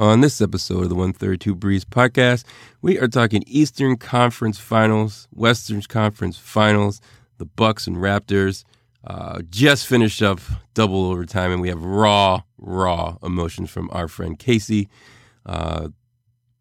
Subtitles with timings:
[0.00, 2.44] On this episode of the 132 Breeze podcast,
[2.80, 7.02] we are talking Eastern Conference Finals, Western Conference Finals,
[7.36, 8.64] the Bucks and Raptors.
[9.06, 10.40] Uh, just finished up
[10.72, 14.88] double overtime, and we have raw, raw emotions from our friend Casey.
[15.44, 15.88] Uh,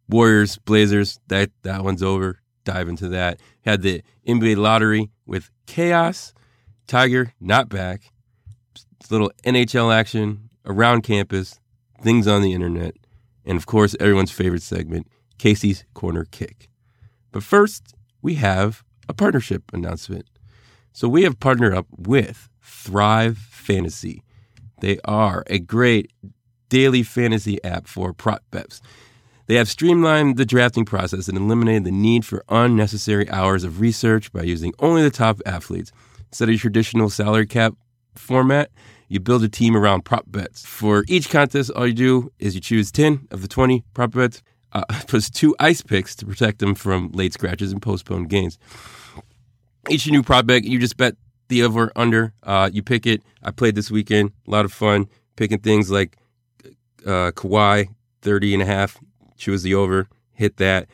[0.09, 2.41] Warriors, Blazers, that that one's over.
[2.65, 3.39] Dive into that.
[3.61, 6.33] Had the NBA lottery with chaos.
[6.87, 8.11] Tiger not back.
[9.09, 11.61] Little NHL action around campus.
[12.01, 12.95] Things on the internet,
[13.49, 15.07] and of course, everyone's favorite segment,
[15.39, 16.69] Casey's Corner Kick.
[17.31, 20.25] But first, we have a partnership announcement.
[20.93, 24.21] So we have partnered up with Thrive Fantasy.
[24.81, 26.11] They are a great
[26.69, 28.81] daily fantasy app for prop bets.
[29.47, 34.31] They have streamlined the drafting process and eliminated the need for unnecessary hours of research
[34.31, 35.91] by using only the top athletes.
[36.27, 37.73] Instead of traditional salary cap
[38.13, 38.69] format,
[39.09, 40.65] you build a team around prop bets.
[40.65, 44.41] For each contest, all you do is you choose 10 of the 20 prop bets,
[44.71, 48.57] uh, plus two ice picks to protect them from late scratches and postponed games.
[49.89, 51.15] Each new prop bet, you just bet
[51.49, 52.33] the over under.
[52.43, 53.23] Uh, you pick it.
[53.41, 54.31] I played this weekend.
[54.47, 56.17] A lot of fun picking things like
[57.05, 57.87] uh, Kawhi,
[58.21, 58.97] 30 and a half.
[59.37, 60.07] Choose the over.
[60.33, 60.87] Hit that.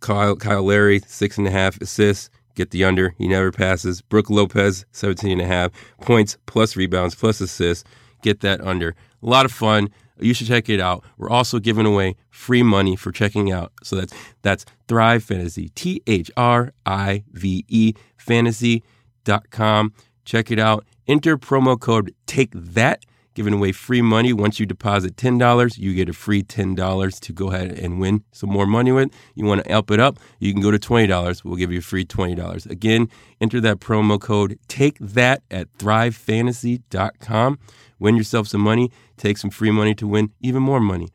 [0.00, 2.30] Kyle, Kyle Lowry, six and a half assists.
[2.56, 3.10] Get the under.
[3.18, 4.00] He never passes.
[4.00, 5.70] Brook Lopez, 17 and a half.
[6.00, 7.84] Points plus rebounds plus assists.
[8.22, 8.96] Get that under.
[9.22, 9.90] A lot of fun.
[10.18, 11.04] You should check it out.
[11.18, 13.72] We're also giving away free money for checking out.
[13.82, 15.68] So that's that's Thrive Fantasy.
[15.68, 19.92] T H R I V E fantasy.com.
[20.24, 20.86] Check it out.
[21.06, 23.04] Enter promo code take that
[23.36, 24.32] giving away free money.
[24.32, 28.50] Once you deposit $10, you get a free $10 to go ahead and win some
[28.50, 29.12] more money with.
[29.34, 31.44] You want to help it up, you can go to $20.
[31.44, 32.68] We'll give you a free $20.
[32.68, 33.08] Again,
[33.40, 37.58] enter that promo code take that at thrivefantasy.com.
[37.98, 41.08] Win yourself some money, take some free money to win even more money.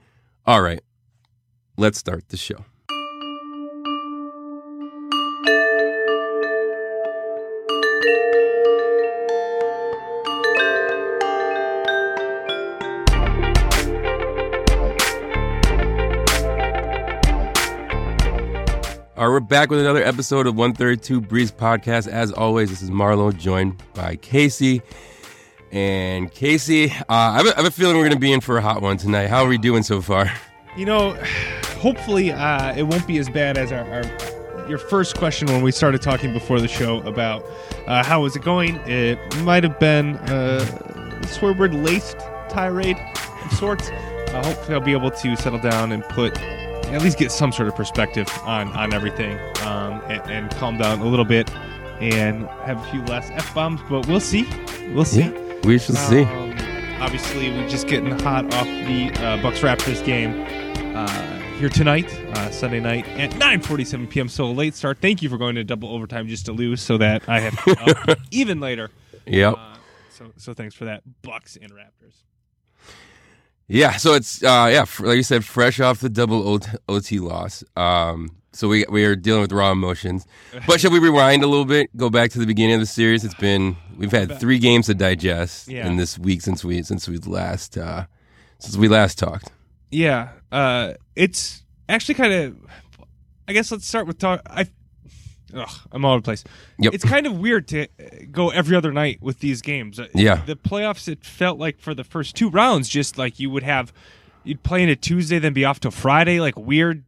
[0.46, 0.82] All right,
[1.78, 2.66] let's start the show.
[19.22, 22.08] All right, we're back with another episode of 132 Breeze Podcast.
[22.08, 24.82] As always, this is Marlo, joined by Casey.
[25.72, 28.42] And Casey, uh, I, have a, I have a feeling we're going to be in
[28.42, 29.28] for a hot one tonight.
[29.28, 30.32] How are we doing so far?
[30.76, 31.14] You know,
[31.78, 35.72] hopefully uh, it won't be as bad as our, our your first question when we
[35.72, 37.46] started talking before the show about
[37.86, 38.78] uh, how was it going.
[38.88, 42.18] It might have been a swear word laced
[42.50, 42.98] tirade
[43.46, 43.88] of sorts.
[43.90, 46.42] Uh, hopefully, I'll be able to settle down and put
[46.92, 51.00] at least get some sort of perspective on on everything um, and, and, calm down
[51.00, 51.50] a little bit
[52.02, 53.82] and have a few less f bombs.
[53.90, 54.48] But we'll see.
[54.94, 55.22] We'll see.
[55.22, 56.24] Yeah, we shall um, see.
[57.00, 60.46] Obviously, we're just getting hot off the uh, Bucks Raptors game
[60.96, 64.28] uh, here tonight, uh, Sunday night at 9:47 p.m.
[64.28, 65.00] So a late start.
[65.02, 68.60] Thank you for going to double overtime just to lose, so that I have even
[68.60, 68.92] later.
[69.26, 69.54] Yep.
[69.54, 69.76] Uh,
[70.10, 72.24] so so thanks for that, Bucks and Raptors.
[73.72, 76.60] Yeah, so it's uh, yeah, like you said, fresh off the double
[76.90, 77.64] OT loss.
[77.78, 80.26] Um, so we we are dealing with raw emotions.
[80.68, 81.96] But should we rewind a little bit?
[81.96, 83.24] Go back to the beginning of the series.
[83.24, 85.88] It's been we've had three games to digest yeah.
[85.88, 88.08] in this week since we since we last uh,
[88.60, 89.50] since we last talked.
[89.90, 92.58] Yeah, uh, it's actually kind of.
[93.48, 94.42] I guess let's start with talk.
[94.48, 94.68] I
[95.56, 96.44] Ugh, I'm all over the place.
[96.80, 96.94] Yep.
[96.94, 97.88] It's kind of weird to uh,
[98.32, 100.00] go every other night with these games.
[100.00, 100.44] Uh, yeah.
[100.46, 103.94] The playoffs, it felt like for the first two rounds, just like you would have,
[104.44, 107.04] you'd play in a Tuesday, then be off to Friday, like weird,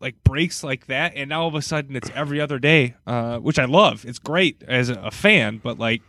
[0.00, 1.12] like breaks like that.
[1.16, 4.04] And now all of a sudden it's every other day, uh, which I love.
[4.04, 6.02] It's great as a fan, but like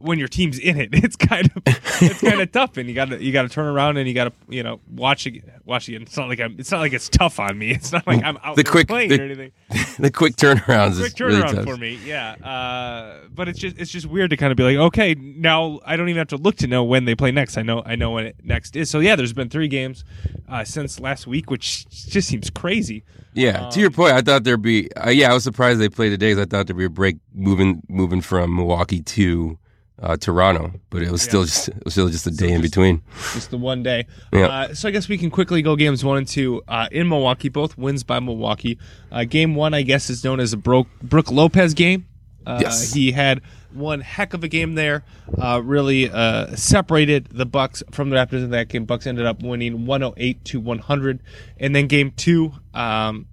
[0.00, 3.10] when your team's in it, it's kind of it's kind of tough, and you got
[3.10, 5.88] to you got to turn around and you got to you know watch it watch
[5.88, 6.02] it.
[6.02, 6.56] It's not like I'm.
[6.58, 7.70] It's not like it's tough on me.
[7.80, 9.52] It's not like I'm out the quick playing the, or anything.
[9.98, 12.32] The quick turnarounds, quick turnaround really for me, yeah.
[12.32, 15.96] Uh, but it's just it's just weird to kind of be like, okay, now I
[15.96, 17.56] don't even have to look to know when they play next.
[17.56, 18.90] I know I know when it next is.
[18.90, 20.04] So yeah, there's been three games
[20.48, 23.04] uh, since last week, which just seems crazy.
[23.32, 24.92] Yeah, um, to your point, I thought there'd be.
[24.94, 26.34] Uh, yeah, I was surprised they played today.
[26.34, 29.58] Cause I thought there'd be a break moving moving from Milwaukee to
[30.02, 33.02] uh, Toronto, but it was still just it was still just a day in between.
[33.34, 34.06] Just the one day.
[34.32, 34.46] Yeah.
[34.46, 37.48] Uh, so I guess we can quickly go games one and two uh, in Milwaukee.
[37.48, 38.78] Both wins by Milwaukee.
[39.12, 42.06] Uh, game one, I guess, is known as a Brook, Brooke Lopez game.
[42.46, 42.94] Uh, yes.
[42.94, 43.42] He had
[43.72, 45.04] one heck of a game there.
[45.38, 46.08] Uh, really
[46.56, 48.86] separated the Bucks from the Raptors in that game.
[48.86, 51.22] Bucks ended up winning 108 to 100.
[51.58, 53.26] And then game two, um,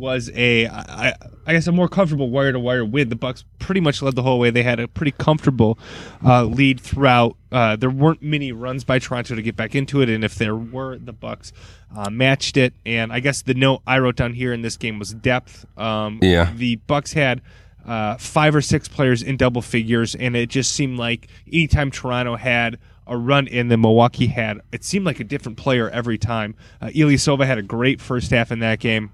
[0.00, 1.14] was a, I,
[1.46, 3.08] I guess, a more comfortable wire to wire win.
[3.10, 4.50] The Bucks pretty much led the whole way.
[4.50, 5.78] They had a pretty comfortable
[6.24, 7.36] uh, lead throughout.
[7.52, 10.56] Uh, there weren't many runs by Toronto to get back into it, and if there
[10.56, 11.52] were, the Bucks
[11.96, 12.74] uh, matched it.
[12.84, 15.66] And I guess the note I wrote down here in this game was depth.
[15.78, 16.52] Um, Yeah.
[16.56, 17.42] the Bucks had
[17.86, 22.36] uh, five or six players in double figures, and it just seemed like anytime Toronto
[22.36, 26.54] had a run in, then Milwaukee had it seemed like a different player every time.
[26.80, 29.10] Uh, Ilyasova had a great first half in that game.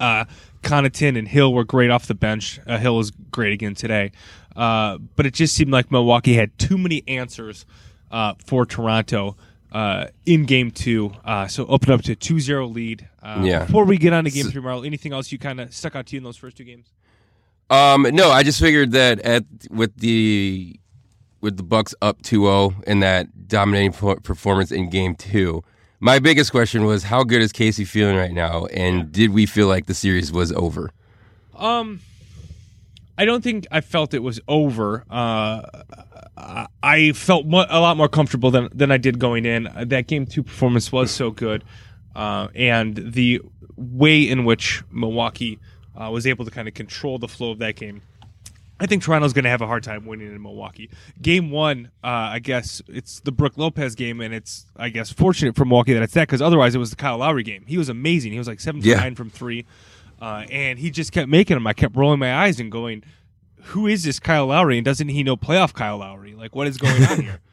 [0.00, 0.24] Uh,
[0.62, 2.60] Connaughton and Hill were great off the bench.
[2.66, 4.12] Uh, Hill was great again today,
[4.56, 7.64] uh, but it just seemed like Milwaukee had too many answers
[8.10, 9.36] uh, for Toronto.
[9.70, 13.06] Uh, in game two, uh, so open up to 2-0 lead.
[13.22, 13.66] Uh, Yeah.
[13.66, 16.06] Before we get on to game three, Marl, anything else you kind of stuck out
[16.06, 16.86] to you in those first two games?
[17.68, 20.80] Um, no, I just figured that at with the
[21.42, 25.62] with the Bucks up 2-0 in that dominating performance in game 2.
[26.00, 29.66] My biggest question was how good is Casey feeling right now and did we feel
[29.66, 30.90] like the series was over?
[31.56, 32.00] Um,
[33.16, 35.04] I don't think I felt it was over.
[35.10, 35.62] Uh,
[36.82, 39.68] I- felt mo- a lot more comfortable than than I did going in.
[39.86, 41.64] That game two performance was so good,
[42.14, 43.40] uh, and the
[43.76, 45.58] way in which Milwaukee
[46.00, 48.02] uh, was able to kind of control the flow of that game.
[48.80, 50.88] I think Toronto's going to have a hard time winning in Milwaukee.
[51.20, 55.56] Game one, uh, I guess it's the Brook Lopez game, and it's I guess fortunate
[55.56, 57.64] for Milwaukee that it's that because otherwise it was the Kyle Lowry game.
[57.66, 58.32] He was amazing.
[58.32, 58.96] He was like seven Yeah.
[59.00, 59.64] nine from three,
[60.22, 61.66] uh, and he just kept making them.
[61.66, 63.02] I kept rolling my eyes and going,
[63.62, 64.78] "Who is this Kyle Lowry?
[64.78, 66.34] And doesn't he know playoff Kyle Lowry?
[66.34, 67.40] Like what is going on here?"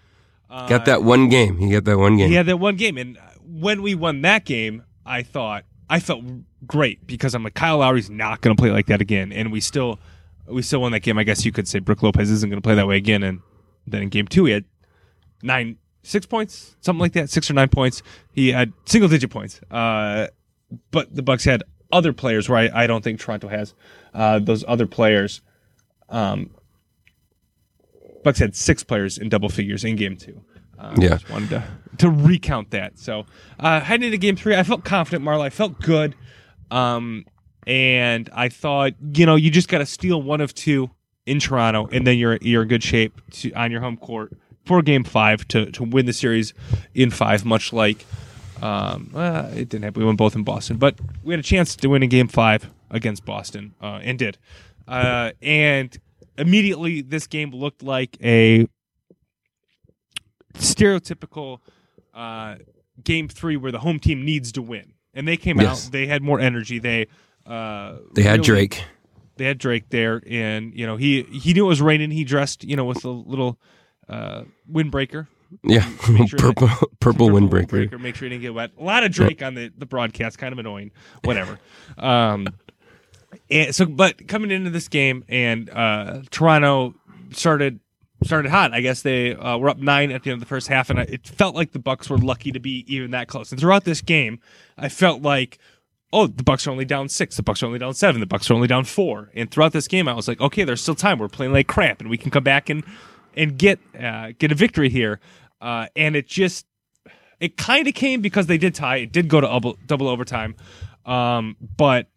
[0.47, 1.57] Uh, got that one game.
[1.57, 2.29] He got that one game.
[2.29, 6.23] he had that one game, and when we won that game, I thought I felt
[6.67, 9.59] great because I'm like Kyle Lowry's not going to play like that again, and we
[9.59, 9.99] still
[10.47, 11.17] we still won that game.
[11.17, 13.41] I guess you could say Brook Lopez isn't going to play that way again, and
[13.87, 14.65] then in game two he had
[15.43, 18.01] nine, six points, something like that, six or nine points.
[18.31, 20.27] He had single digit points, uh,
[20.91, 23.73] but the Bucks had other players where I, I don't think Toronto has
[24.13, 25.41] uh, those other players.
[26.09, 26.51] Um,
[28.23, 30.41] Bucks had six players in double figures in game two.
[30.77, 31.09] Uh, Yeah.
[31.09, 31.63] just wanted to
[31.99, 32.99] to recount that.
[32.99, 33.25] So
[33.59, 35.43] uh, heading into game three, I felt confident, Marla.
[35.43, 36.13] I felt good,
[36.71, 37.23] um,
[37.67, 40.89] and I thought, you know, you just got to steal one of two
[41.25, 44.33] in Toronto, and then you're you're in good shape to, on your home court
[44.65, 46.53] for game five to to win the series
[46.93, 47.43] in five.
[47.45, 48.05] Much like
[48.61, 50.01] um, uh, it didn't happen.
[50.01, 52.69] We won both in Boston, but we had a chance to win in game five
[52.91, 54.37] against Boston, uh, and did.
[54.87, 55.97] Uh, and
[56.37, 58.67] immediately, this game looked like a
[60.53, 61.59] stereotypical
[62.13, 62.55] uh,
[63.03, 65.87] game three where the home team needs to win, and they came Yes.
[65.87, 65.91] out.
[65.91, 66.79] They had more energy.
[66.79, 67.07] They
[67.45, 68.83] uh, They had really- Drake.
[69.37, 72.09] They had Drake there, and you know he he knew it was raining.
[72.09, 73.59] He dressed you know with a little
[74.07, 75.27] uh, windbreaker,
[75.61, 75.81] Yeah.
[75.97, 76.69] Sure that- purple
[77.01, 77.99] purple windbreaker.
[77.99, 78.71] Make sure he didn't get wet.
[78.79, 80.91] A lot of Drake on the, the broadcast, kind of annoying.
[81.25, 81.59] Whatever.
[81.97, 82.47] um,
[83.49, 86.95] and so, but coming into this game, and uh, Toronto
[87.31, 87.81] started
[88.23, 88.73] started hot.
[88.73, 90.97] I guess they uh, were up nine at the end of the first half, and
[90.97, 93.51] I, it felt like the Bucks were lucky to be even that close.
[93.51, 94.39] And throughout this game,
[94.77, 95.57] I felt like.
[96.13, 97.35] Oh, the Bucks are only down six.
[97.35, 98.21] The Bucks are only down seven.
[98.21, 99.31] The Bucks are only down four.
[99.35, 101.19] And throughout this game, I was like, okay, there's still time.
[101.19, 102.83] We're playing like crap, and we can come back and
[103.35, 105.19] and get uh, get a victory here.
[105.59, 106.65] Uh, and it just
[107.39, 108.97] it kind of came because they did tie.
[108.97, 110.55] It did go to double, double overtime,
[111.05, 112.07] um, but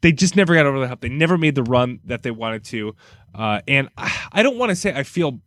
[0.00, 1.00] they just never got over the hump.
[1.00, 2.94] They never made the run that they wanted to.
[3.34, 5.40] Uh, and I, I don't want to say I feel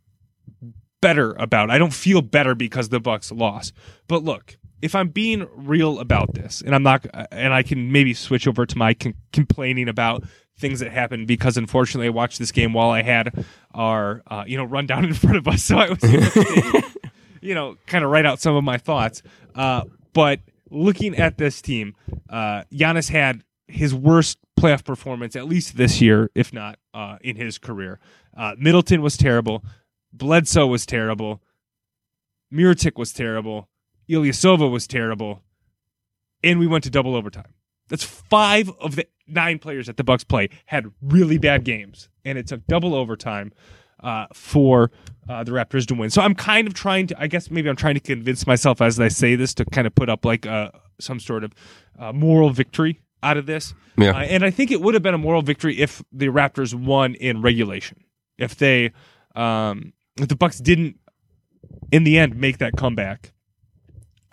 [1.00, 1.70] better about.
[1.70, 1.72] It.
[1.72, 3.72] I don't feel better because the Bucks lost.
[4.08, 8.14] But look, if I'm being real about this, and I'm not, and I can maybe
[8.14, 10.24] switch over to my con- complaining about
[10.58, 14.56] things that happened because unfortunately I watched this game while I had our uh, you
[14.56, 16.84] know rundown in front of us, so I was
[17.40, 19.22] you know kind of write out some of my thoughts.
[19.54, 21.94] Uh, but looking at this team,
[22.28, 27.36] uh, Giannis had his worst playoff performance at least this year, if not uh, in
[27.36, 27.98] his career.
[28.36, 29.64] Uh, Middleton was terrible.
[30.12, 31.42] Bledsoe was terrible.
[32.52, 33.68] Mirotic was terrible.
[34.08, 35.42] Ilyasova was terrible.
[36.42, 37.54] And we went to double overtime.
[37.88, 42.38] That's five of the nine players that the Bucks play had really bad games, and
[42.38, 43.52] it took double overtime
[44.02, 44.90] uh, for
[45.28, 46.10] uh, the Raptors to win.
[46.10, 49.00] So I'm kind of trying to, I guess maybe I'm trying to convince myself as
[49.00, 50.70] I say this to kind of put up like uh,
[51.00, 51.52] some sort of
[51.98, 53.74] uh, moral victory out of this.
[53.96, 54.10] Yeah.
[54.10, 57.14] Uh, and I think it would have been a moral victory if the Raptors won
[57.14, 58.04] in regulation.
[58.38, 58.92] If they,
[59.34, 60.98] um, if the Bucks didn't,
[61.90, 63.32] in the end, make that comeback.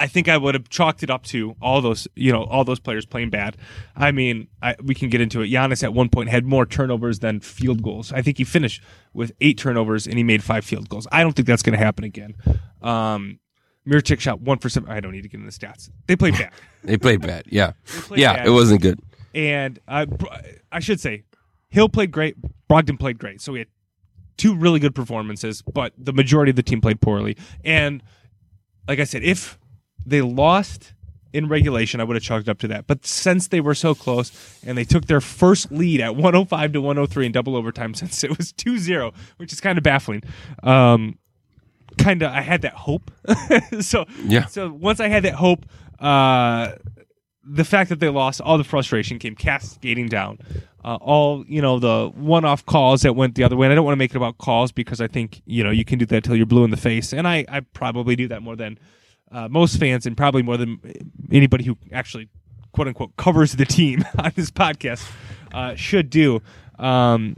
[0.03, 2.79] I think I would have chalked it up to all those, you know, all those
[2.81, 3.55] players playing bad.
[3.95, 5.47] I mean, I, we can get into it.
[5.49, 8.11] Giannis at one point had more turnovers than field goals.
[8.11, 8.83] I think he finished
[9.13, 11.07] with eight turnovers and he made five field goals.
[11.09, 12.35] I don't think that's going to happen again.
[12.81, 13.39] Um,
[13.87, 14.89] Mirotic shot one for seven.
[14.89, 15.89] I don't need to get into the stats.
[16.07, 16.51] They played bad.
[16.83, 17.45] They played bad.
[17.47, 17.71] Yeah.
[17.85, 18.47] played Yeah, bad.
[18.47, 18.99] it wasn't good.
[19.33, 20.25] and Br-
[20.69, 21.23] I should say,
[21.69, 22.35] Hill played great.
[22.69, 23.39] Brogdon played great.
[23.39, 23.69] So we had
[24.35, 27.37] two really good performances, but the majority of the team played poorly.
[27.63, 28.03] And
[28.85, 29.57] like I said, if
[30.05, 30.93] they lost
[31.33, 32.85] in regulation, I would have chalked up to that.
[32.85, 36.81] But since they were so close and they took their first lead at 105 to
[36.81, 40.21] 103 in double overtime, since it was 2 0, which is kind of baffling.
[40.61, 41.17] Um,
[41.97, 43.09] kind of, I had that hope.
[43.81, 44.45] so, Yeah.
[44.45, 45.65] so once I had that hope,
[45.99, 46.73] uh,
[47.45, 50.37] the fact that they lost, all the frustration came cascading down.
[50.85, 53.65] Uh, all you know, the one-off calls that went the other way.
[53.67, 55.85] And I don't want to make it about calls because I think you know you
[55.85, 58.41] can do that till you're blue in the face, and I, I probably do that
[58.41, 58.77] more than
[59.33, 60.79] uh, most fans, and probably more than
[61.31, 62.29] anybody who actually
[62.71, 65.09] quote unquote covers the team on this podcast
[65.53, 66.41] uh, should do.
[66.77, 67.37] Um,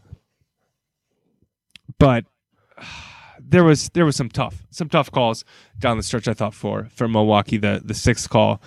[1.97, 2.25] but
[3.39, 5.45] there was there was some tough some tough calls
[5.79, 6.27] down the stretch.
[6.27, 8.61] I thought for for Milwaukee, the the sixth call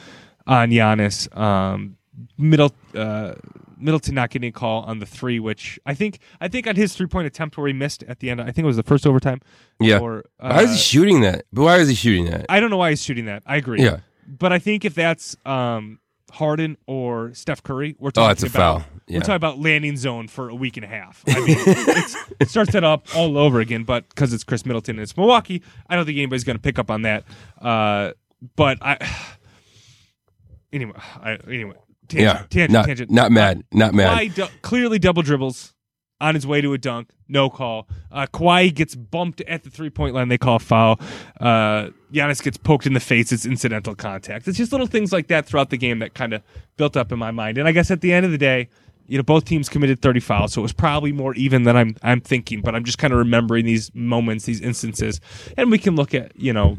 [0.47, 1.97] on Giannis, um,
[2.39, 3.35] middle uh,
[3.81, 6.95] Middleton not getting a call on the three, which I think I think on his
[6.95, 8.41] three point attempt where he missed at the end.
[8.41, 9.41] I think it was the first overtime.
[9.81, 9.99] Yeah.
[9.99, 11.45] Or, uh, why is he shooting that?
[11.53, 12.47] But why is he shooting that?
[12.49, 13.43] I don't know why he's shooting that.
[13.47, 13.83] I agree.
[13.83, 13.99] Yeah.
[14.27, 18.47] But I think if that's um, Harden or Steph Curry, we're talking Oh, it's a
[18.47, 18.91] about foul.
[19.07, 19.17] Yeah.
[19.19, 21.25] we're talking about landing zone for a week and a half.
[21.27, 23.85] I mean, it's, it starts that up all over again.
[23.85, 26.79] But because it's Khris Middleton and it's Milwaukee, I don't think anybody's going to pick
[26.79, 27.25] up on that.
[27.61, 28.13] Uh,
[28.55, 28.99] but I
[30.73, 30.93] anyway,
[31.23, 31.77] I, anyway,
[32.09, 32.47] tangent, yeah.
[32.51, 33.11] tangent, not, tangent.
[33.11, 33.65] not mad.
[33.73, 34.19] Not mad.
[34.19, 35.75] Kawhi du- clearly double dribbles
[36.21, 37.11] on his way to a dunk.
[37.29, 37.89] No call.
[38.11, 40.29] Uh, Kawhi gets bumped at the three point line.
[40.29, 40.99] They call a foul.
[41.41, 43.33] Uh, Giannis gets poked in the face.
[43.33, 44.49] It's incidental contact.
[44.49, 46.43] It's just little things like that throughout the game that kind of
[46.77, 47.59] built up in my mind.
[47.59, 48.69] And I guess at the end of the day,
[49.07, 51.97] you know, both teams committed 30 fouls, so it was probably more even than I'm
[52.03, 52.61] I'm thinking.
[52.61, 55.21] But I'm just kind of remembering these moments, these instances,
[55.57, 56.77] and we can look at you know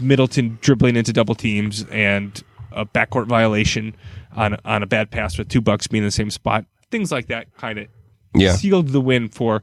[0.00, 2.42] Middleton dribbling into double teams and
[2.74, 3.94] a backcourt violation
[4.34, 6.66] on on a bad pass with two bucks being in the same spot.
[6.90, 7.88] Things like that kind of
[8.34, 8.52] Yeah.
[8.56, 9.62] sealed the win for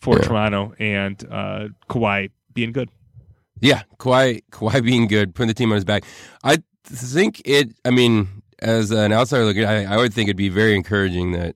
[0.00, 0.22] for Yeah.
[0.22, 2.88] Toronto and uh, Kawhi being good.
[3.60, 6.02] Yeah, Kawhi, Kawhi being good, putting the team on his back.
[6.42, 7.70] I think it.
[7.84, 11.54] I mean, as an outsider looking, I, I would think it'd be very encouraging that,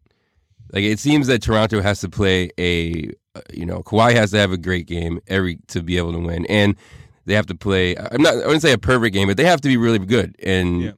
[0.72, 4.38] like, it seems that Toronto has to play a, uh, you know, Kawhi has to
[4.38, 6.76] have a great game every to be able to win, and
[7.26, 7.96] they have to play.
[7.96, 8.34] I'm not.
[8.34, 10.34] I wouldn't say a perfect game, but they have to be really good.
[10.42, 10.92] And Yeah.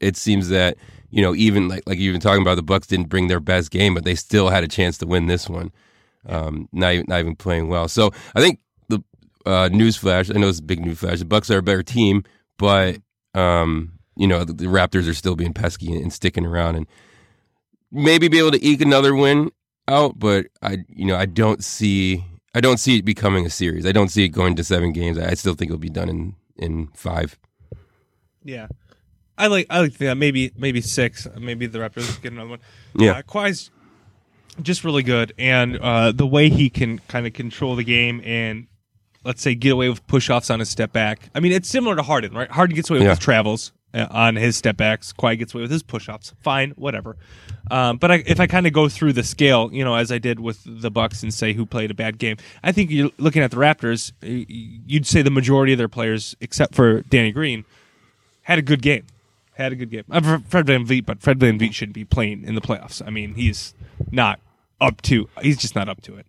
[0.00, 0.76] it seems that
[1.12, 3.70] you know, even like like you've been talking about, the Bucks didn't bring their best
[3.72, 5.72] game, but they still had a chance to win this one.
[6.26, 7.88] Um, not even, not even playing well.
[7.88, 9.00] So I think the
[9.46, 10.34] uh, newsflash.
[10.34, 11.18] I know it's a big newsflash.
[11.18, 12.22] The Bucks are a better team,
[12.58, 12.98] but
[13.34, 16.86] um, you know the, the Raptors are still being pesky and, and sticking around, and
[17.90, 19.50] maybe be able to eke another win
[19.88, 20.18] out.
[20.18, 22.24] But I, you know, I don't see.
[22.54, 23.86] I don't see it becoming a series.
[23.86, 25.18] I don't see it going to seven games.
[25.18, 27.38] I, still think it'll be done in in five.
[28.42, 28.66] Yeah,
[29.38, 30.16] I like I like that.
[30.16, 31.28] Maybe maybe six.
[31.38, 32.58] Maybe the Raptors get another one.
[32.96, 33.12] Yeah.
[33.12, 33.70] uh, Kawhi's
[34.62, 38.66] just really good, and uh, the way he can kind of control the game and
[39.24, 41.30] let's say get away with push offs on his step back.
[41.34, 42.50] I mean, it's similar to Harden, right?
[42.50, 43.10] Harden gets away with Yeah.
[43.10, 45.12] his travels on his step backs.
[45.12, 46.32] Kawhi gets away with his push offs.
[46.40, 47.16] Fine, whatever.
[47.70, 50.18] Um, but I, if I kind of go through the scale, you know, as I
[50.18, 53.42] did with the Bucks and say who played a bad game, I think you're looking
[53.42, 54.12] at the Raptors.
[54.22, 57.64] You'd say the majority of their players, except for Danny Green,
[58.42, 59.06] had a good game.
[59.54, 60.04] Had a good game.
[60.10, 63.06] Uh, Fred VanVleet, but Fred VanVleet shouldn't be playing in the playoffs.
[63.06, 63.74] I mean, he's
[64.10, 64.40] not
[64.80, 65.28] up to.
[65.42, 66.26] He's just not up to it.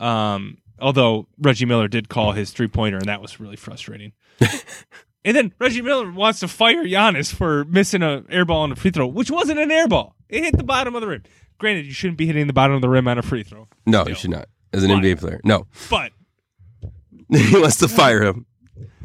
[0.00, 4.12] Um, although Reggie Miller did call his three pointer, and that was really frustrating.
[5.24, 8.76] and then Reggie Miller wants to fire Giannis for missing a air ball on a
[8.76, 10.14] free throw, which wasn't an air ball.
[10.28, 11.22] It hit the bottom of the rim.
[11.58, 14.02] Granted, you shouldn't be hitting the bottom of the rim on a free throw, No,
[14.02, 14.08] Still.
[14.10, 14.48] you should not.
[14.72, 14.96] As an Why?
[15.00, 15.66] NBA player, no.
[15.88, 16.10] but
[17.30, 18.46] he wants to fire him.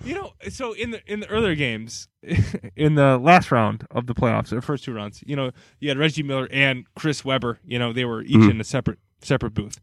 [0.03, 2.07] You know, so in the in the earlier games,
[2.75, 5.97] in the last round of the playoffs, the first two rounds, you know, you had
[5.97, 7.59] Reggie Miller and Chris Webber.
[7.65, 8.51] You know, they were each Mhm.
[8.51, 9.79] in a separate separate booth.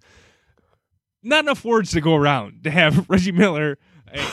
[1.27, 3.79] Not enough words to go around to have Reggie Miller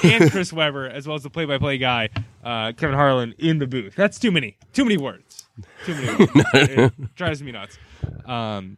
[0.03, 2.09] and Chris Webber, as well as the play-by-play guy
[2.43, 3.95] uh, Kevin Harlan, in the booth.
[3.95, 4.57] That's too many.
[4.73, 5.45] Too many words.
[5.85, 6.17] Too many.
[6.17, 6.31] Words.
[6.53, 7.77] it drives me nuts.
[8.25, 8.77] Um.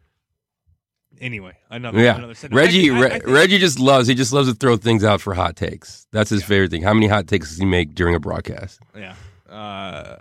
[1.22, 2.34] Anyway, another Yeah, another.
[2.52, 2.92] Reggie.
[2.92, 4.08] I- I- I Reggie just loves.
[4.08, 6.08] He just loves to throw things out for hot takes.
[6.12, 6.82] That's his favorite thing.
[6.84, 8.80] How many hot takes does he make during a broadcast?
[8.96, 9.16] Yeah.
[9.50, 10.18] Uh,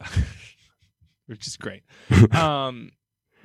[1.27, 1.83] which is great.
[2.33, 2.93] um,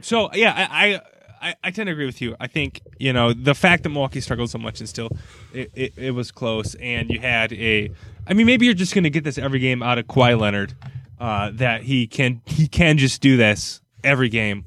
[0.02, 1.02] so yeah, I,
[1.42, 2.36] I I tend to agree with you.
[2.40, 5.10] I think you know the fact that Milwaukee struggled so much and still
[5.54, 7.92] it, it, it was close, and you had a.
[8.28, 10.76] I mean, maybe you're just going to get this every game out of Kawhi Leonard.
[11.20, 14.66] Uh, that he can he can just do this every game,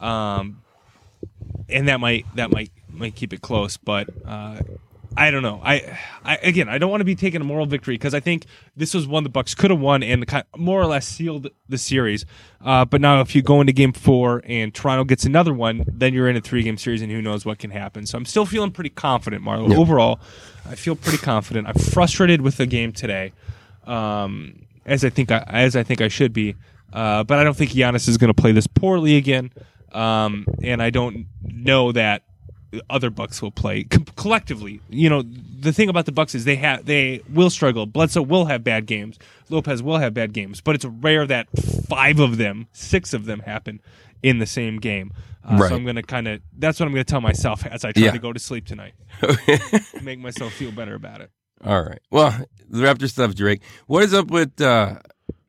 [0.00, 0.62] um,
[1.68, 3.76] and that might that might might keep it close.
[3.76, 4.60] But uh,
[5.16, 5.60] I don't know.
[5.64, 8.46] I, I again, I don't want to be taking a moral victory because I think
[8.76, 11.78] this was one the Bucks could have won and kind more or less sealed the
[11.78, 12.24] series.
[12.64, 16.14] Uh, but now, if you go into Game Four and Toronto gets another one, then
[16.14, 18.06] you're in a three game series, and who knows what can happen.
[18.06, 19.76] So I'm still feeling pretty confident, Marlo.
[19.76, 20.20] Overall,
[20.68, 21.66] I feel pretty confident.
[21.66, 23.32] I'm frustrated with the game today,
[23.86, 26.54] um, as I think I, as I think I should be.
[26.92, 29.50] Uh, but I don't think Giannis is going to play this poorly again,
[29.92, 32.22] um, and I don't know that
[32.90, 34.80] other Bucks will play Co- collectively.
[34.90, 37.86] You know, the thing about the Bucks is they have they will struggle.
[37.86, 39.18] Bledsoe will have bad games.
[39.48, 41.46] Lopez will have bad games, but it's rare that
[41.88, 43.80] five of them, six of them happen
[44.22, 45.12] in the same game.
[45.44, 45.68] Uh, Right.
[45.70, 48.10] So I'm gonna kind of that's what I'm gonna tell myself as I try Yeah.
[48.10, 48.92] to go to sleep tonight.
[50.02, 51.30] Make myself feel better about it.
[51.64, 52.00] All right.
[52.10, 53.62] Well, the Raptor stuff, Drake.
[53.86, 54.60] What is up with?
[54.60, 54.96] uh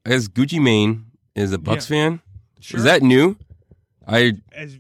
[0.06, 2.22] guess Gucci Mane is a Bucks fan.
[2.62, 2.78] Sure.
[2.78, 3.36] Is that new?
[4.08, 4.78] I As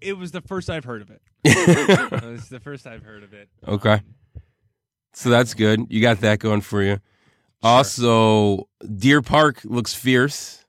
[0.00, 1.20] it was the first I've heard of it.
[1.44, 3.48] It was the first I've heard of it.
[3.66, 3.92] okay.
[3.94, 4.00] Um,
[5.14, 5.86] so that's good.
[5.90, 6.98] You got that going for you.
[7.62, 10.64] Also, Deer Park looks fierce.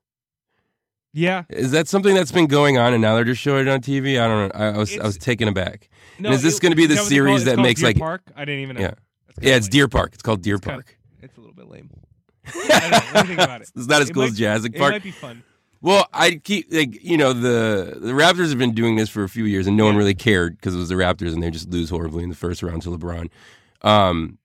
[1.14, 1.44] Yeah.
[1.50, 4.20] Is that something that's been going on and now they're just showing it on TV?
[4.22, 4.60] I don't know.
[4.60, 5.90] I, I was I was taken aback.
[6.20, 7.90] No, is this gonna be the is what they call series that It's makes, Deer
[7.90, 8.22] like- Park?
[8.36, 8.82] I didn't even know.
[8.82, 8.94] Yeah.
[9.42, 9.72] Yeah, it's lame.
[9.72, 10.12] Deer Park.
[10.14, 10.98] It's called Deer It's Park.
[11.22, 11.90] It's a little bit lame.
[12.46, 12.98] I don't know.
[12.98, 13.72] What do you think about it?
[13.76, 14.90] It's not as It cool might- as Jurassic Park.
[14.92, 15.44] It might be fun.
[15.84, 19.30] Well, I keep like you know the the Raptors have been doing this for a
[19.30, 21.70] few years, and no one really cared because it was the Raptors, and they just
[21.70, 23.30] lose horribly in the first round to LeBron.
[23.82, 24.38] Um,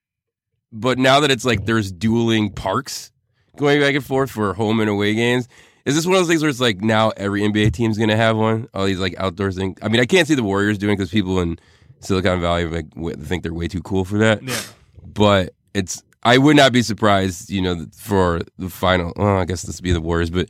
[0.72, 3.12] but now that it's like there's dueling parks
[3.56, 5.46] going back and forth for home and away games,
[5.84, 8.36] is this one of those things where it's like now every NBA team's gonna have
[8.36, 8.68] one?
[8.74, 9.78] All these like outdoor things.
[9.80, 11.56] I mean, I can't see the Warriors doing because people in
[12.00, 14.42] Silicon Valley like w- think they're way too cool for that.
[14.42, 14.60] Yeah.
[15.06, 19.12] But it's I would not be surprised, you know, for the final.
[19.14, 20.48] Well, I guess this would be the Warriors, but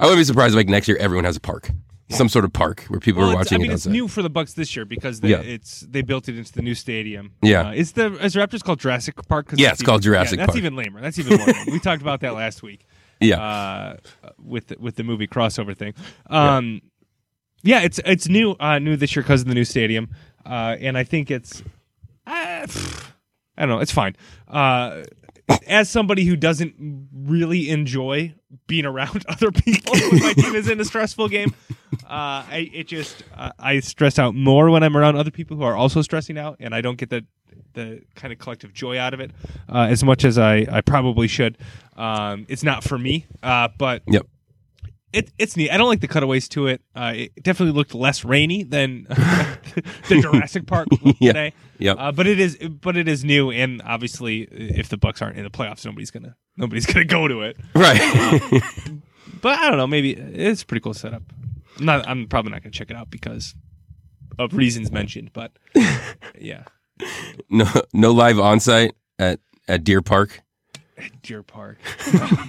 [0.00, 1.70] I wouldn't be surprised if, like next year everyone has a park,
[2.08, 3.92] some sort of park where people Well, are watching I mean, it it's outside.
[3.92, 5.40] new for the Bucks this year because they, Yeah.
[5.40, 7.32] it's they built it into the new stadium.
[7.42, 7.68] Yeah.
[7.68, 9.48] Uh, is the is Raptors called Jurassic Park?
[9.48, 11.00] 'Cause Yeah, it's called even- Jurassic yeah, That's even lamer.
[11.00, 11.46] That's even more.
[11.66, 12.86] We talked about that last week.
[13.20, 13.96] yeah, uh,
[14.42, 15.92] with the, with the movie crossover thing.
[16.30, 16.80] Um,
[17.62, 17.80] yeah.
[17.82, 20.08] it's it's new uh, new this year because of the new stadium,
[20.46, 21.62] uh, and I think it's
[22.26, 22.66] uh, I
[23.58, 24.16] don't know, it's fine.
[24.48, 25.02] Uh,
[25.66, 26.74] as somebody who doesn't
[27.12, 28.34] really enjoy
[28.66, 31.54] being around other people when my team is in a stressful game,
[32.04, 35.62] uh, I it just uh, I stress out more when I'm around other people who
[35.62, 37.24] are also stressing out, and I don't get the
[37.74, 39.30] the kind of collective joy out of it
[39.68, 41.58] uh, as much as I, I probably should.
[41.96, 44.26] Um, it's not for me, uh, but yep.
[45.12, 45.70] It, it's neat.
[45.70, 46.82] I don't like the cutaways to it.
[46.94, 51.32] Uh, it definitely looked less rainy than the Jurassic Park looked Yeah.
[51.32, 51.52] today.
[51.78, 51.96] Yep.
[51.98, 55.44] Uh, but it is, but it is new, and obviously, if the Bucks aren't in
[55.44, 57.56] the playoffs, nobody's gonna nobody's gonna go to it.
[57.74, 58.00] Right.
[59.42, 59.86] But I don't know.
[59.86, 61.22] Maybe it's a pretty cool setup.
[61.78, 62.06] I'm not.
[62.08, 63.54] I'm probably not gonna check it out because
[64.38, 65.30] of reasons mentioned.
[65.32, 65.52] But
[66.38, 66.64] yeah,
[67.48, 70.42] no, no live on site at at Deer Park.
[70.98, 71.78] At Deer Park.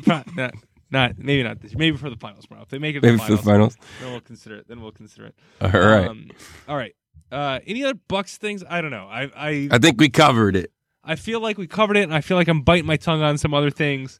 [0.05, 0.53] not, not,
[0.91, 1.73] not maybe not this.
[1.75, 2.61] Maybe for the finals, bro.
[2.61, 3.77] If they make it Maybe the for the finals, finals.
[4.01, 4.67] then we'll consider it.
[4.67, 5.35] Then we'll consider it.
[5.61, 6.07] All right.
[6.07, 6.29] Um,
[6.67, 6.95] all right.
[7.31, 8.63] Uh, any other Bucks things?
[8.69, 9.07] I don't know.
[9.09, 10.71] I I I think we covered it.
[11.03, 13.37] I feel like we covered it, and I feel like I'm biting my tongue on
[13.37, 14.19] some other things.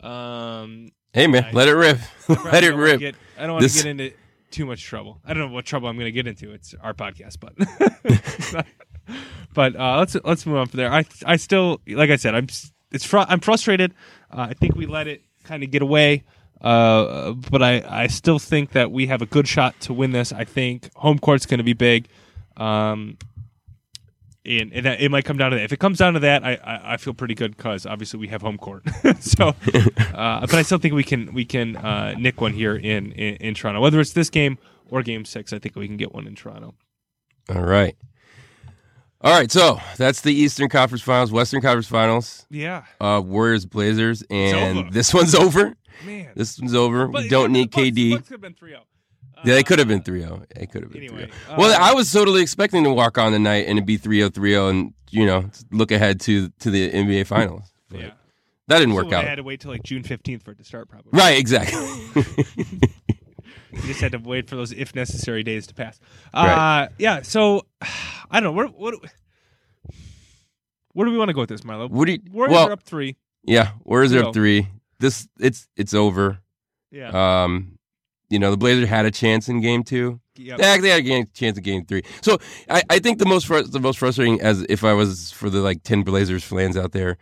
[0.00, 1.98] Um, Hey man, I- let it rip.
[2.44, 3.00] let it rip.
[3.00, 4.12] Get, I don't want This- to get into
[4.50, 5.20] too much trouble.
[5.24, 6.52] I don't know what trouble I'm going to get into.
[6.52, 7.54] It's our podcast, but
[9.54, 10.92] but uh, let's let's move on from there.
[10.92, 12.46] I I still like I said I'm
[12.92, 13.94] it's fr- I'm frustrated.
[14.30, 16.22] Uh, I think we let it kind of get away.
[16.60, 20.32] Uh, but I, I still think that we have a good shot to win this.
[20.32, 22.06] I think home court's going to be big.
[22.56, 23.18] Um,
[24.44, 25.64] and, and it might come down to that.
[25.64, 28.28] If it comes down to that, I, I, I feel pretty good because obviously we
[28.28, 28.84] have home court.
[29.20, 29.48] so,
[30.14, 33.34] uh, but I still think we can we can uh, nick one here in, in
[33.36, 33.80] in Toronto.
[33.80, 34.58] Whether it's this game
[34.90, 36.74] or Game Six, I think we can get one in Toronto.
[37.54, 37.96] All right.
[39.22, 44.22] All right, so that's the Eastern Conference Finals, Western Conference Finals, Yeah, uh, Warriors, Blazers,
[44.30, 45.74] and this one's over.
[46.06, 46.30] man.
[46.34, 47.06] This one's over.
[47.06, 48.10] But we don't the need Bucks- KD.
[48.12, 48.78] Bucks could have been 3-0.
[49.44, 50.46] Yeah, they could have Uh, been 3-0.
[50.56, 51.58] It could have been Anyway, 3-0.
[51.58, 54.30] Well, uh, I was totally expecting to walk on the night and it'd be 3-0,
[54.30, 57.70] 3-0 and, you know, look ahead to to the NBA Finals.
[57.90, 58.10] But Yeah,
[58.68, 59.24] That didn't So work out.
[59.24, 60.88] I had to wait till like June fifteenth for it to start.
[60.88, 61.78] Probably Right, exactly.
[63.72, 65.98] You just had to wait for those if necessary days to pass.
[66.34, 66.84] Right.
[66.84, 67.22] Uh, yeah.
[67.22, 67.66] So
[68.30, 68.52] I don't know.
[68.52, 68.94] What what
[70.92, 71.88] where do we want to go with this, Milo?
[71.88, 73.16] what do you, Warriors well, are up three.
[73.44, 74.66] yeah, Warriors are up 3.
[74.98, 76.38] This it's it's over.
[76.90, 77.44] Yeah.
[77.44, 77.78] Um
[78.28, 80.20] you know, the Blazers had a chance in game 2.
[80.36, 80.58] yep.
[80.58, 82.02] They actually had a game, chance in game 3.
[82.22, 85.50] So, I, I think the most fr- the most frustrating as if I was for
[85.50, 87.16] the like 10 Blazers fans out there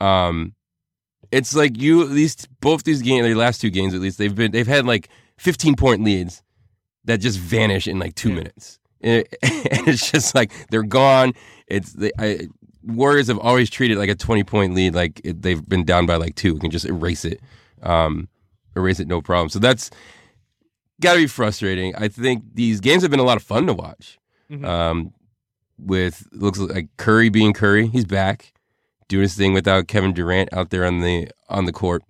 [0.00, 0.54] um
[1.30, 4.34] it's like you at least both these games, their last two games at least, they've
[4.34, 5.08] been they've had like
[5.40, 6.42] 15 point leads
[7.04, 8.34] that just vanish in like two Yeah.
[8.36, 11.32] minutes, and, it- and it's just like they're gone.
[11.66, 12.46] It's they, I
[12.82, 16.16] Warriors have always treated like a 20 point lead like it, they've been down by
[16.16, 16.54] like two.
[16.54, 17.40] We can just erase it,
[17.82, 18.28] um,
[18.76, 19.48] erase it no problem.
[19.48, 19.90] So that's
[21.00, 21.94] got to be frustrating.
[21.96, 24.18] I think these games have been a lot of fun to watch.
[24.50, 24.64] Mhm.
[24.66, 25.12] Um,
[25.78, 28.52] with looks like Curry being Curry, he's back
[29.08, 32.02] doing his thing without Kevin Durant out there on the on the court.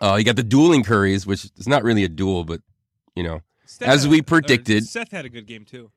[0.00, 2.60] Uh, you got the dueling Currys, which is not really a duel, but
[3.16, 5.90] you know, Steph as we or predicted- Seth had a good game too.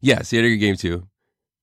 [0.00, 1.06] yes, he had a good game too.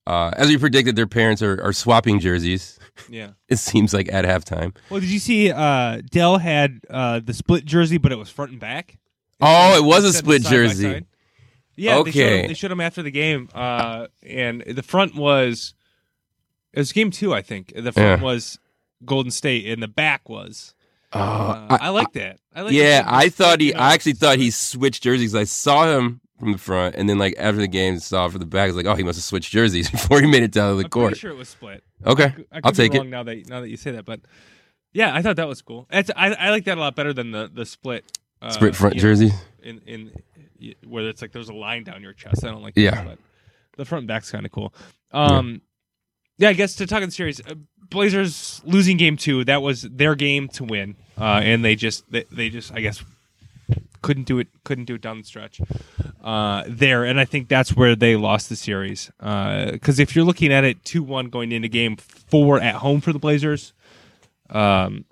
[0.06, 2.78] Uh, as we predicted, their parents are, are swapping jerseys.
[3.08, 3.30] Yeah.
[3.48, 4.76] It seems like at halftime.
[4.90, 8.50] Well, did you see uh, Dell had uh, the split jersey, but it was front
[8.50, 8.98] and back?
[9.40, 10.82] Oh, it was a split side jersey.
[10.92, 11.06] side.
[11.76, 12.40] Yeah, they showed, Okay.
[12.42, 15.74] him, they showed him after the game, uh, and the front was
[16.72, 17.72] it was game two, I think.
[17.74, 18.24] The front Yeah.
[18.24, 18.58] was
[19.04, 20.74] Golden State, and the back was.
[21.14, 22.38] Oh, Uh, I- I, like that.
[22.54, 23.12] I like yeah, that.
[23.12, 23.72] I thought he.
[23.74, 25.34] I actually thought he switched jerseys.
[25.34, 28.46] I saw him from the front, and then like after the game, saw from the
[28.46, 28.64] back.
[28.64, 30.76] I was like, oh, he must have switched jerseys before he made it down to
[30.76, 31.10] the I'm court.
[31.10, 31.84] pretty sure it was split.
[32.04, 33.04] Okay, I could I'll be take it.
[33.06, 34.20] Now that now that you say that, but
[34.92, 35.86] yeah, I thought that was cool.
[35.90, 38.04] It's, I I like that a lot better than the the split
[38.42, 39.30] uh, Split front you know, jersey.
[39.62, 42.44] in in where it's like there's a line down your chest.
[42.44, 42.90] I don't like Yeah.
[42.92, 43.18] that, but
[43.76, 44.74] the front and back's kind of cool.
[45.12, 45.62] Um,
[46.38, 46.48] yeah.
[46.48, 47.54] I guess to talk in the series, uh,
[47.90, 49.44] Blazers losing game two.
[49.44, 53.02] That was their game to win, uh, and they just they, they just I guess
[54.02, 55.60] couldn't do it couldn't do it down the stretch
[56.22, 59.10] uh, there, and I think that's where they lost the series.
[59.18, 63.12] Because if you're looking at it two one going into game four at home for
[63.12, 63.72] the Blazers,
[64.50, 65.04] um,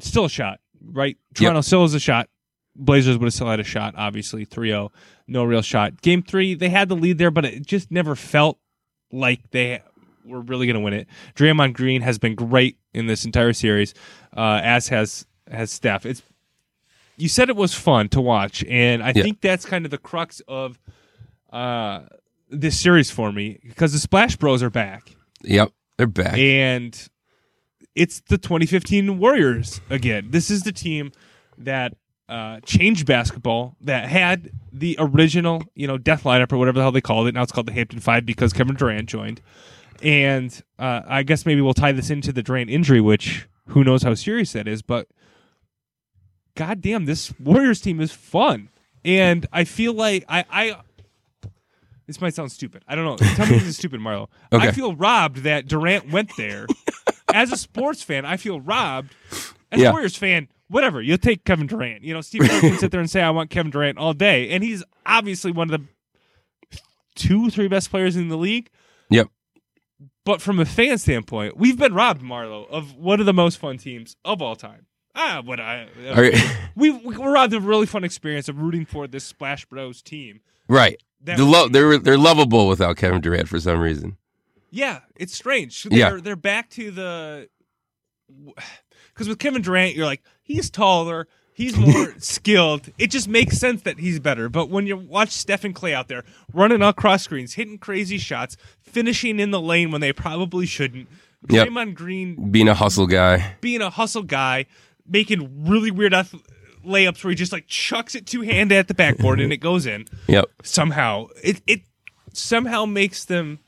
[0.00, 0.60] still a shot,
[0.92, 1.16] right?
[1.34, 2.28] Toronto still has a shot.
[2.76, 4.90] Blazers would have still had a shot, obviously 3-0,
[5.26, 6.00] no real shot.
[6.00, 8.56] Game three, they had the lead there, but it just never felt
[9.10, 9.82] like they
[10.28, 11.08] were really going to win it.
[11.34, 13.94] Draymond Green has been great in this entire series,
[14.36, 16.04] uh, as has has Steph.
[16.06, 16.22] It's
[17.16, 19.22] you said it was fun to watch, and I Yeah.
[19.24, 20.78] think that's kind of the crux of
[21.52, 22.02] uh,
[22.50, 26.36] this series for me because the Splash Bros are back Yep, they're back.
[26.38, 27.08] and
[27.94, 30.28] it's the 2015 Warriors again.
[30.30, 31.10] This is the team
[31.56, 31.94] that
[32.28, 36.92] uh, changed basketball, that had the original, you know, death lineup or whatever the hell
[36.92, 37.34] they called it.
[37.34, 39.40] Now it's called the Hampton Five because Kevin Durant joined.
[40.02, 44.02] And uh, I guess maybe we'll tie this into the Durant injury, which who knows
[44.02, 45.08] how serious that is, but
[46.54, 48.70] goddamn, this Warriors team is fun.
[49.04, 50.76] And I feel like I, I
[52.06, 52.82] this might sound stupid.
[52.88, 53.16] I don't know.
[53.16, 54.28] Tell me this is stupid, Marlo.
[54.52, 54.68] Okay.
[54.68, 56.66] I feel robbed that Durant went there.
[57.34, 59.14] As a sports fan, I feel robbed.
[59.70, 59.90] As Yeah.
[59.90, 61.02] a Warriors fan, whatever.
[61.02, 62.02] You'll take Kevin Durant.
[62.02, 64.48] You know, Steve can sit there and say, I want Kevin Durant all day.
[64.50, 66.78] And he's obviously one of the
[67.14, 68.70] two, three best players in the league.
[69.10, 69.28] Yep.
[70.28, 73.78] But from a fan standpoint, we've been robbed, Marlo, of one of the most fun
[73.78, 74.84] teams of all time.
[75.14, 75.88] Ah, what I
[76.76, 80.02] we we we're robbed of a really fun experience of rooting for this Splash Bros
[80.02, 80.40] team.
[80.68, 81.02] right.
[81.22, 84.18] That The was- lo- they're they're lovable without Kevin Durant for some reason.
[84.70, 85.86] Yeah, it's strange.
[85.90, 86.10] Yeah.
[86.10, 87.48] They're, they're back to the
[89.14, 91.26] because with Kevin Durant, you're like he's taller,
[91.58, 92.88] he's more skilled.
[92.98, 94.48] It just makes sense that he's better.
[94.48, 99.38] But when you watch Stephen Clay out there running across screens, hitting crazy shots, finishing
[99.40, 101.08] in the lane when they probably shouldn't,
[101.48, 101.68] Yep.
[101.68, 103.54] Draymond Green Being a hustle guy.
[103.60, 104.66] being a hustle guy,
[105.06, 106.34] making really weird ath-
[106.84, 109.84] layups where he just like chucks it two handed at the backboard and it goes
[109.86, 110.46] in Yep.
[110.64, 111.82] somehow it it
[112.32, 113.58] somehow makes them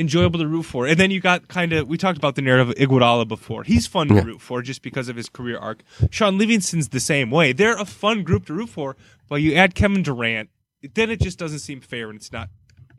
[0.00, 0.86] enjoyable to root for.
[0.86, 3.62] And then you got kind of we talked about the narrative of Iguodala before.
[3.62, 4.22] He's fun to Yeah.
[4.24, 5.82] root for just because of his career arc.
[6.10, 7.52] Shaun Livingston's the same way.
[7.52, 8.96] They're a fun group to root for,
[9.28, 10.48] but you add Kevin Durant,
[10.94, 12.48] then it just doesn't seem fair and it's not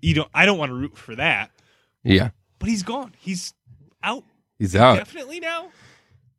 [0.01, 1.51] you don't I don't want to root for that.
[2.03, 2.29] Yeah.
[2.59, 3.13] But he's gone.
[3.17, 3.53] He's
[4.03, 4.23] out
[4.59, 4.97] He's out.
[4.97, 5.69] definitely now.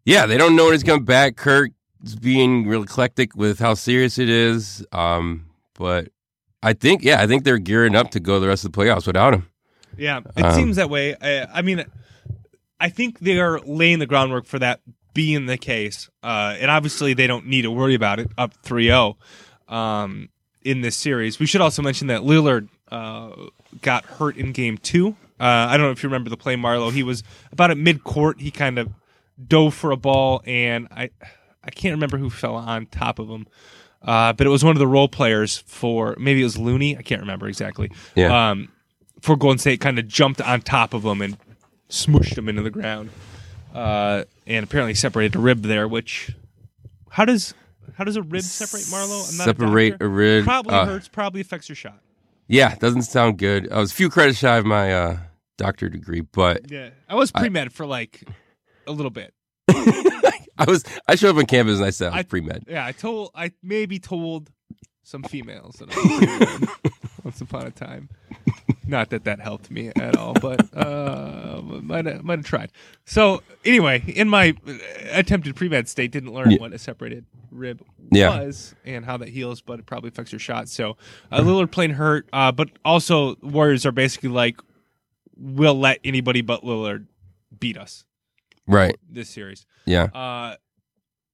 [0.04, 1.36] Yeah, they don't know when he's coming back.
[1.36, 1.72] Kirk's
[2.20, 4.84] being real eclectic with how serious it is.
[4.92, 6.08] Um, but
[6.62, 9.06] I think, yeah, I think they're gearing up to go the rest of the playoffs
[9.06, 9.48] without him.
[9.96, 11.14] Yeah, it Um, seems that way.
[11.20, 11.84] I, I mean,
[12.80, 14.80] I think they are laying the groundwork for that
[15.14, 16.08] being the case.
[16.22, 19.16] Uh, and obviously, they don't need to worry about it up 3 0
[19.68, 20.28] um,
[20.62, 21.38] in this series.
[21.38, 23.30] We should also mention that Lillard uh,
[23.82, 25.16] got hurt in game two.
[25.40, 26.92] Uh, I don't know if you remember the play, Marlo.
[26.92, 28.40] He was about at mid court.
[28.40, 28.90] He kind of
[29.48, 31.10] dove for a ball, and I,
[31.64, 33.46] I can't remember who fell on top of him.
[34.02, 36.96] Uh, but it was one of the role players for maybe it was Looney.
[36.96, 37.90] I can't remember exactly.
[38.14, 38.50] Yeah.
[38.50, 38.68] Um,
[39.22, 41.38] for Golden State, kind of jumped on top of him and
[41.88, 43.10] smooshed him into the ground,
[43.72, 45.88] uh, and apparently separated a rib there.
[45.88, 46.32] Which,
[47.10, 47.54] how does
[47.94, 49.30] how does a rib separate, Marlo?
[49.30, 50.44] I'm not Separate a, a rib.
[50.44, 51.08] Probably uh, hurts.
[51.08, 52.00] Probably affects your shot.
[52.48, 53.72] Yeah, doesn't sound good.
[53.72, 55.18] I was a few credits shy of my uh,
[55.56, 58.24] doctor degree, but Yeah, I was pre med for like
[58.86, 59.32] a little bit.
[59.68, 62.64] I was I showed up on campus and I said I was pre med.
[62.68, 64.50] Yeah, I told I maybe told
[65.04, 66.68] some females that I was pre-med
[67.24, 68.08] once upon a time.
[68.86, 72.72] Not that that helped me at all, but uh, might have, might have tried.
[73.04, 74.54] So anyway, in my
[75.12, 76.58] attempted pre-med state, didn't learn Yeah.
[76.58, 78.40] what a separated rib Yeah.
[78.40, 80.68] was and how that heals, but it probably affects your shot.
[80.68, 80.96] So
[81.30, 84.60] uh, Lillard playing hurt, uh, but also Warriors are basically like,
[85.36, 87.06] we'll let anybody but Lillard
[87.58, 88.04] beat us
[88.66, 88.96] Right.
[89.08, 89.64] this series.
[89.86, 90.04] Yeah.
[90.04, 90.56] Uh,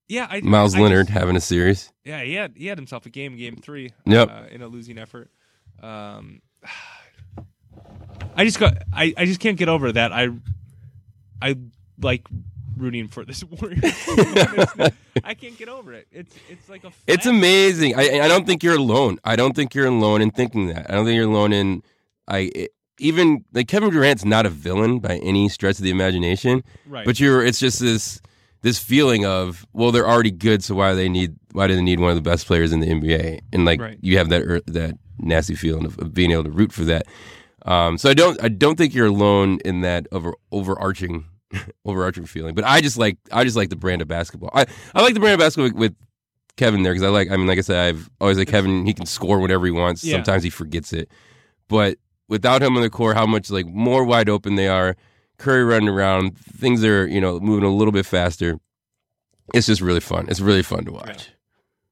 [0.09, 1.93] yeah, I, Meyers I Leonard just- having a series.
[2.05, 3.91] yeah, he had he had himself a game, game three.
[4.07, 4.31] Yep.
[4.31, 5.31] Uh, in a losing effort.
[5.83, 6.41] Um,
[8.39, 10.13] I just got I, I just can't get over that.
[10.13, 10.29] I
[11.43, 11.57] I
[12.01, 12.27] like
[12.77, 13.81] rooting for this Warriors.
[14.07, 14.89] team.
[15.25, 16.07] I can't get over it.
[16.13, 17.97] It's it's like a It's amazing.
[17.97, 19.19] I I don't think you're alone.
[19.25, 20.89] I don't think you're alone in thinking that.
[20.91, 21.83] I don't think you're alone in
[22.27, 26.65] I it- even like Kevin Durant's not a villain by any stretch of the imagination.
[26.87, 27.05] right.
[27.07, 28.21] But you're it's just this
[28.63, 31.83] this feeling of well they're already good so why do they need why do they
[31.83, 33.99] need one of the best players in the NBA and like Right.
[34.01, 37.07] you have that that nasty feeling of, of being able to root for that.
[37.69, 41.27] Um, so I don't I don't think you're alone in that over overarching
[41.85, 42.55] overarching feeling.
[42.55, 44.51] But I just like I just like the brand of basketball.
[44.55, 45.95] I, I like the brand of basketball with, with
[46.57, 48.95] Kevin there because I like I mean like I said I've always like Kevin he
[48.95, 50.03] can score whenever he wants.
[50.03, 50.15] Yeah.
[50.15, 51.11] Sometimes he forgets it,
[51.69, 54.97] but without him on the court, how much like more wide open they are.
[55.37, 58.59] Curry running around, things are you know moving a little bit faster.
[59.53, 60.27] It's just really fun.
[60.29, 61.31] It's really fun to watch.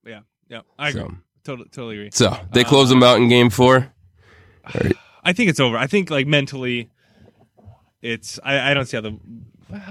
[0.07, 1.03] yeah, yeah, I agree.
[1.45, 2.11] Totally, totally agree.
[2.12, 3.93] so they close them out in game four.
[5.27, 5.77] I think it's over.
[5.77, 6.89] I think like mentally,
[8.01, 9.19] it's I, I don't see how the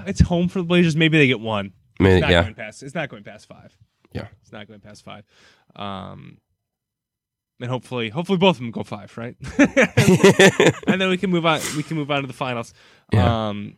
[0.06, 0.96] it's home for the Blazers.
[0.96, 1.72] Maybe they get one.
[2.00, 2.82] I mean, It's not yeah, going past.
[2.82, 3.76] It's not going past five.
[4.12, 4.28] Yeah.
[4.40, 5.24] it's not going past five.
[5.74, 6.38] Um,
[7.60, 9.36] and hopefully, hopefully both of them go five, right?
[10.86, 11.60] and then we can move on.
[11.76, 12.72] We can move on to the finals.
[13.12, 13.48] Yeah.
[13.48, 13.76] Um,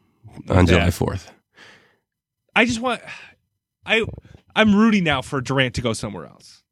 [0.49, 1.33] on July fourth.
[2.55, 3.03] I just want.
[3.85, 4.05] I
[4.55, 6.63] I'm rooting now for Durant to go somewhere else.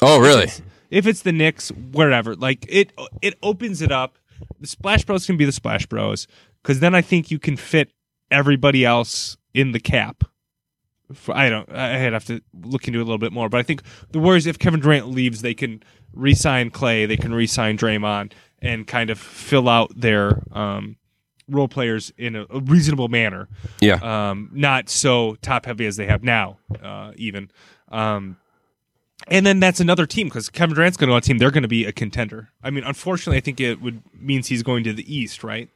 [0.00, 0.44] Oh, really?
[0.44, 4.18] If it's, if it's the Knicks, wherever, like it, it opens it up.
[4.60, 6.26] The Splash Bros can be the Splash Bros
[6.62, 7.90] because then I think you can fit
[8.30, 10.24] everybody else in the cap.
[11.12, 11.70] For, I don't.
[11.70, 14.46] I'd have to look into it a little bit more, but I think the Warriors,
[14.46, 15.82] if Kevin Durant leaves, they can
[16.14, 20.96] re-sign Clay, they can re-sign Draymond, and kind of fill out their um,
[21.48, 23.48] role players in a, a reasonable manner
[23.80, 23.96] Yeah.
[24.30, 27.50] um, not so top heavy as they have now, uh, even.
[27.88, 28.38] Um,
[29.28, 31.38] and then that's another team because Kevin Durant's going to go on a team.
[31.38, 32.50] They're going to be a contender.
[32.62, 35.68] I mean, unfortunately, I think it would means he's going to the East, right?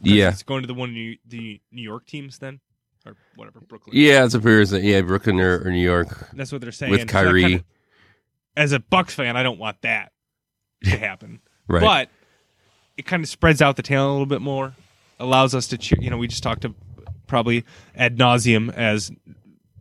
[0.00, 0.30] Yeah.
[0.30, 2.60] he's going to the one New, the New York teams then,
[3.04, 3.96] or whatever Brooklyn.
[3.96, 7.00] Yeah, it's appears that yeah, Brooklyn or, or New York that's what they're saying with
[7.00, 7.42] So Kyrie.
[7.42, 7.64] kinda-
[8.56, 10.12] as a Bucks fan, I don't want that
[10.84, 11.40] to happen.
[11.68, 11.80] right.
[11.80, 12.10] But
[12.96, 14.74] it kind of spreads out the talent a little bit more,
[15.20, 15.98] allows us to cheer.
[16.00, 16.74] You know, we just talked to
[17.28, 19.12] probably ad nauseum as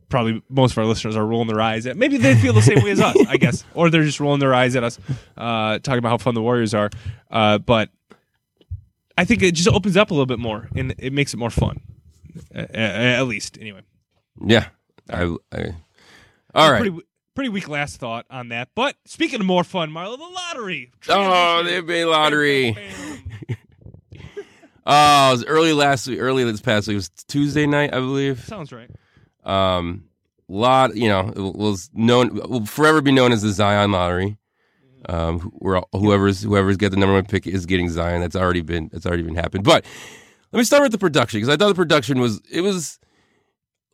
[0.10, 1.98] probably most of our listeners are rolling their eyes at.
[1.98, 4.54] Maybe they feel the same way as us, I guess, or they're just rolling their
[4.54, 5.00] eyes at us,
[5.38, 6.90] uh, talking about how fun the Warriors are.
[7.32, 7.90] Uh, but
[9.18, 11.50] I think it just opens up a little bit more and it makes it more
[11.50, 11.82] fun,
[12.54, 13.82] A- a- at least anyway.
[14.46, 14.68] yeah.
[15.10, 15.76] I, I,
[16.54, 16.82] all right.
[16.82, 17.00] Pretty,
[17.34, 18.70] pretty weak last thought on that.
[18.76, 20.92] But speaking of more fun, Marlo, the lottery.
[21.08, 22.76] Oh, the NBA lottery.
[24.90, 26.20] Oh, it was early last week.
[26.20, 26.94] Early this past week.
[26.94, 28.40] It was Tuesday night, I believe.
[28.46, 28.90] Sounds right.
[29.48, 30.04] Um,
[30.48, 34.38] lot, you know, it was known will forever be known as the Zion lottery.
[35.10, 38.22] Um, where whoever's whoever's got the number one pick is getting Zion.
[38.22, 39.64] That's already been that's already been happened.
[39.64, 39.86] But
[40.52, 43.00] let me start with the production because I thought the production was it was.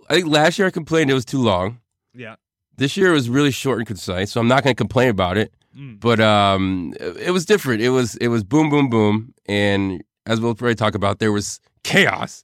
[0.09, 1.79] I think last year I complained it was too long.
[2.13, 2.35] Yeah.
[2.75, 5.37] This year it was really short and concise, so I'm not going to complain about
[5.37, 5.53] it.
[5.77, 5.99] Mm.
[5.99, 7.81] But um, it it was different.
[7.81, 11.59] It was it was boom, boom, boom, and as we'll probably talk about, there was
[11.83, 12.43] chaos,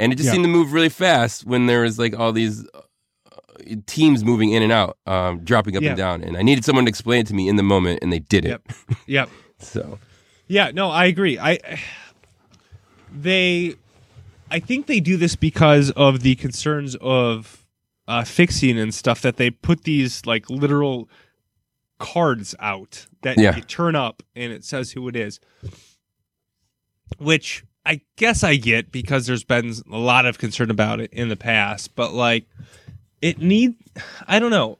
[0.00, 0.32] and it just Yeah.
[0.32, 2.80] seemed to move really fast when there was like all these uh,
[3.86, 5.90] teams moving in and out, um, dropping up Yeah.
[5.90, 8.12] and down, and I needed someone to explain it to me in the moment, and
[8.12, 8.48] they did it.
[8.48, 8.62] Yep.
[9.06, 9.30] Yep.
[9.62, 9.98] So
[10.48, 11.38] Yeah, no, I agree.
[11.38, 11.58] I
[13.12, 13.74] they
[14.50, 17.64] I think they do this because of the concerns of
[18.08, 21.08] uh, fixing and stuff that they put these like literal
[21.98, 23.54] cards out that Yeah.
[23.54, 25.38] you turn up and it says who it is.
[27.18, 31.28] Which I guess I get because there's been a lot of concern about it in
[31.28, 32.46] the past, but like
[33.22, 33.74] it need
[34.26, 34.78] I don't know.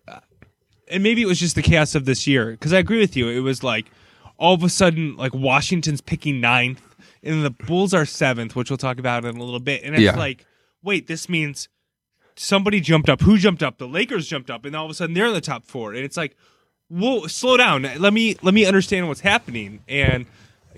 [0.89, 3.29] And maybe it was just the chaos of this year because I agree with you.
[3.29, 3.91] It was like
[4.39, 6.83] all of a sudden like Washington's picking ninth
[7.23, 9.83] and the Bulls are seventh, which we'll talk about in a little bit.
[9.83, 10.17] And it's Yeah.
[10.17, 10.47] like,
[10.83, 11.69] wait, this means
[12.37, 13.21] somebody jumped up.
[13.23, 13.79] Who jumped up?
[13.79, 15.93] The Lakers jumped up, and all of a sudden they're in the top four.
[15.93, 16.37] And it's like,
[16.89, 17.83] whoa, slow down.
[17.99, 19.81] Let me let me understand what's happening.
[19.89, 20.27] And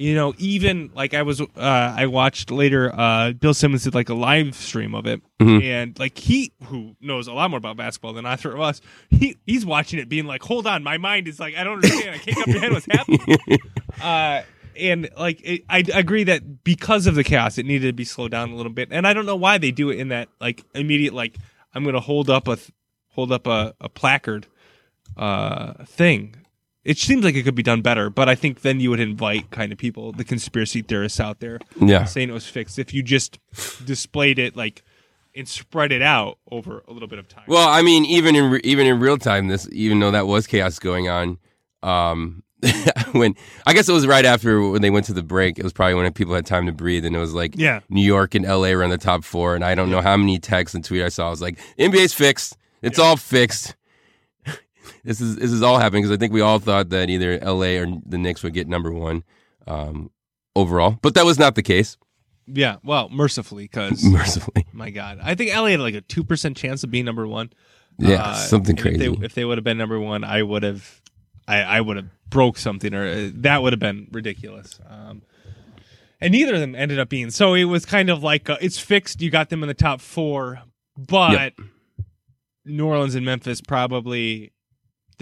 [0.03, 2.93] you know, even like I was, uh, I watched later.
[2.95, 5.63] Uh, Bill Simmons did like a live stream of it, Mhm.
[5.63, 9.37] and like he, who knows a lot more about basketball than either of us, he
[9.47, 12.17] he's watching it, being like, "Hold on, my mind is like, I don't understand.
[12.17, 13.39] I can't comprehend what's happening."
[14.03, 14.43] uh,
[14.77, 18.05] and like it, I I agree that because of the chaos, it needed to be
[18.05, 18.89] slowed down a little bit.
[18.91, 21.37] And I don't know why they do it in that like immediate like
[21.75, 22.71] I'm gonna hold up a th-
[23.11, 24.47] hold up a, a placard
[25.17, 26.35] uh thing.
[26.85, 29.51] It seems like it could be done better, but I think then you would invite
[29.51, 32.05] kind of people, the conspiracy theorists out there, Yeah.
[32.05, 32.79] saying it was fixed.
[32.79, 33.39] If you just
[33.85, 34.83] displayed it like
[35.35, 37.45] and spread it out over a little bit of time.
[37.47, 40.47] Well, I mean, even in re- even in real time, this even though that was
[40.47, 41.39] chaos going on,
[41.83, 42.43] um,
[43.13, 43.35] when
[43.67, 45.95] I guess it was right after when they went to the break, it was probably
[45.95, 47.81] when people had time to breathe, and it was like Yeah.
[47.89, 48.75] New York and L.A.
[48.77, 51.09] were in the top four, and I don't know how many texts and tweets I
[51.09, 51.29] saw.
[51.29, 53.75] I was like, NBA's fixed, it's all fixed.
[55.05, 57.79] This is this is all happening because I think we all thought that either L.A.
[57.79, 59.25] or the Knicks would get number one
[59.67, 60.11] um,
[60.57, 61.97] overall, but that was not the case.
[62.47, 66.57] yeah, well, mercifully, because Mercifully, my God, I think LA had like a two percent
[66.57, 67.51] chance of being number one.
[67.99, 69.17] yeah, Uh, something and if crazy.
[69.17, 71.01] they, if they would have been number one, I would have,
[71.49, 74.79] I, I would have broke something, or uh, that would have been ridiculous.
[74.89, 75.23] Um,
[76.21, 77.31] and neither of them ended up being.
[77.31, 79.21] So it was kind of like uh, it's fixed.
[79.21, 80.63] You got them in the top four,
[80.97, 81.53] but
[82.65, 84.53] New Orleans and Memphis probably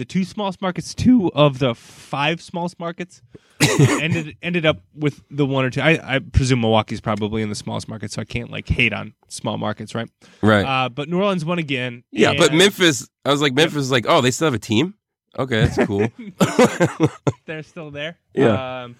[0.01, 3.21] the two smallest markets, two of the five smallest markets.
[3.79, 5.79] ended ended up with the one or two.
[5.79, 9.13] I, I presume Milwaukee's probably in the smallest market, so I can't like hate on
[9.27, 10.09] small markets, right?
[10.41, 10.65] right?
[10.65, 12.03] Uh, but New Orleans won again.
[12.09, 14.95] Yeah, but Memphis, I was like, Memphis is like, oh, they still have a team?
[15.37, 16.07] Okay, that's cool.
[17.45, 18.17] they're still there.
[18.33, 18.85] Yeah.
[18.85, 18.95] Um,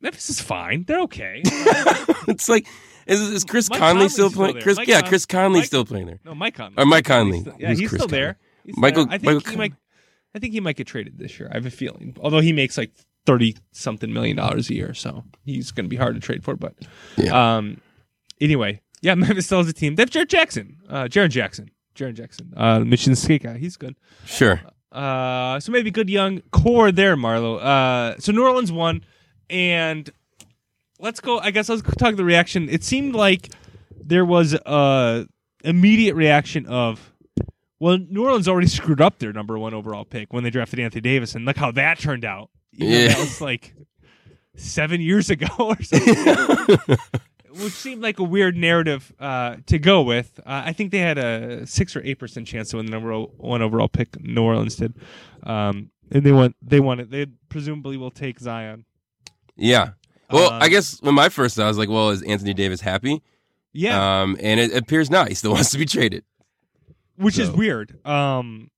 [0.00, 0.84] Memphis is fine.
[0.84, 1.42] They're okay.
[1.44, 2.68] it's like,
[3.06, 4.54] is, is Chris Mike Conley Conley's still still playing?
[4.54, 4.62] there.
[4.62, 6.20] Chris, Mike yeah, Chris Conley's Mike- still playing there.
[6.24, 6.74] no, Mike Conley.
[6.78, 7.38] Or Mike Conley.
[7.38, 8.38] He's still- yeah, he's Chris still there.
[8.64, 9.06] He's Michael-.
[9.10, 9.72] I think Michael he might.
[10.34, 11.48] I think he might get traded this year.
[11.50, 12.16] I have a feeling.
[12.20, 12.92] Although he makes like
[13.26, 16.54] thirty something million dollars a year, so he's going to be hard to trade for.
[16.56, 16.74] But
[17.16, 17.56] Yeah.
[17.56, 17.80] um,
[18.40, 19.96] anyway, yeah, Memphis still has a team.
[19.96, 23.58] They have Jaren Jackson, uh, Jaren Jackson, Jaren Jackson, uh, Michigan State guy.
[23.58, 23.96] He's good.
[24.24, 24.60] Sure.
[24.92, 27.60] Uh, so maybe good young core there, Marlo.
[27.62, 29.04] Uh, so New Orleans won,
[29.48, 30.10] and
[30.98, 31.38] let's go.
[31.40, 32.68] I guess let's talk the reaction.
[32.68, 33.50] It seemed like
[34.02, 35.26] there was a
[35.64, 37.09] immediate reaction of,
[37.80, 41.00] well, New Orleans already screwed up their number one overall pick when they drafted Anthony
[41.00, 42.50] Davis, and look how that turned out.
[42.72, 43.08] Yeah.
[43.08, 43.74] that was like
[44.56, 46.78] seven years ago or something.
[47.52, 50.38] Which seemed like a weird narrative uh, to go with.
[50.46, 53.12] Uh, I think they had a six or eight percent chance to win the number
[53.12, 54.20] one overall pick.
[54.22, 54.94] New Orleans did,
[55.42, 57.10] um, and they want They want it.
[57.10, 58.84] They presumably will take Zion.
[59.56, 59.90] Yeah.
[60.30, 62.80] Well, Um, I guess when my first thought, I was like, well, is Anthony Davis
[62.80, 63.20] happy?
[63.72, 65.28] Yeah, Um, and it appears not.
[65.28, 66.24] He still wants to be traded.
[67.20, 68.04] Which is weird.
[68.06, 68.70] Um,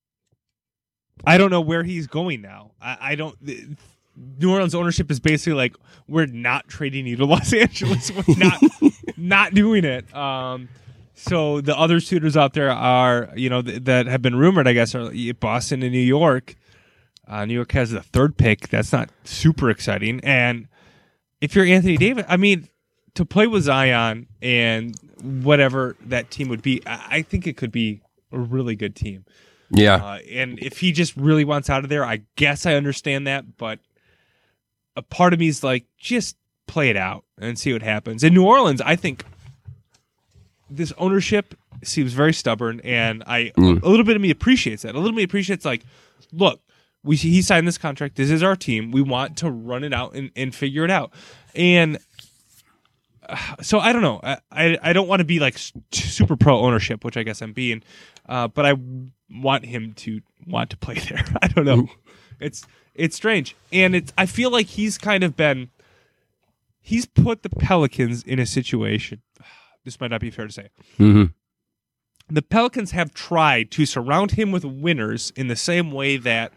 [1.24, 2.72] I don't know where he's going now.
[2.80, 3.36] I, I don't.
[3.44, 3.64] th-
[4.14, 5.74] New Orleans ownership is basically like,
[6.06, 8.10] we're not trading you to Los Angeles.
[8.10, 8.60] We're not
[9.16, 10.14] not doing it.
[10.14, 10.68] Um,
[11.14, 14.72] so the other suitors out there are, you know, th- that have been rumored, I
[14.74, 16.56] guess, are Boston and New York.
[17.26, 18.68] Uh, New York has the third pick.
[18.68, 20.20] That's not super exciting.
[20.24, 20.68] And
[21.40, 22.68] if you're Anthony Davis, I mean,
[23.14, 27.72] to play with Zion and whatever that team would be, I, I think it could
[27.72, 28.02] be
[28.32, 29.24] a really good team.
[29.70, 29.96] Yeah.
[29.96, 33.56] Uh, and if he just really wants out of there, I guess I understand that.
[33.56, 33.78] But
[34.96, 38.22] a part of me is like, just play it out and see what happens.
[38.24, 39.24] In New Orleans, I think
[40.70, 43.82] this ownership seems very stubborn, and I Mm.
[43.82, 44.94] a little bit of me appreciates that.
[44.94, 45.82] A little bit of me appreciates like,
[46.32, 46.60] look,
[47.02, 48.16] we he signed this contract.
[48.16, 48.90] This is our team.
[48.92, 51.12] We want to run it out and, and figure it out.
[51.54, 51.98] And
[53.28, 54.20] uh, so I don't know.
[54.22, 55.56] I I, I don't want to be like
[55.90, 57.82] super pro ownership, which I guess I'm being,
[58.28, 58.74] uh, but I
[59.30, 61.24] want him to want to play there.
[61.40, 61.88] I don't know.
[62.40, 65.70] It's it's strange, and it's I feel like he's kind of been
[66.80, 69.22] he's put the Pelicans in a situation.
[69.84, 70.68] This might not be fair to say.
[70.96, 71.24] hmm
[72.28, 76.52] The Pelicans have tried to surround him with winners in the same way that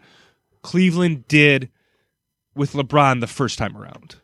[0.62, 1.68] Cleveland did
[2.54, 4.16] with LeBron the first time around.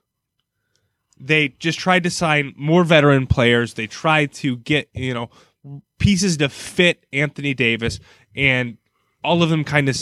[1.19, 3.75] They just tried to sign more veteran players.
[3.75, 5.31] They tried to get, you know,
[5.99, 8.01] pieces to fit Anthony Davis
[8.35, 8.77] and
[9.25, 9.97] all of them kind of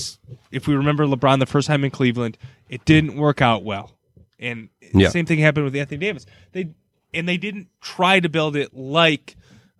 [0.51, 2.39] if we remember LeBron the first time in Cleveland,
[2.71, 3.93] it didn't work out well.
[4.39, 5.09] And Yeah.
[5.09, 6.25] the same thing happened with Anthony Davis.
[6.53, 6.71] They
[7.13, 9.37] and they didn't try to build it like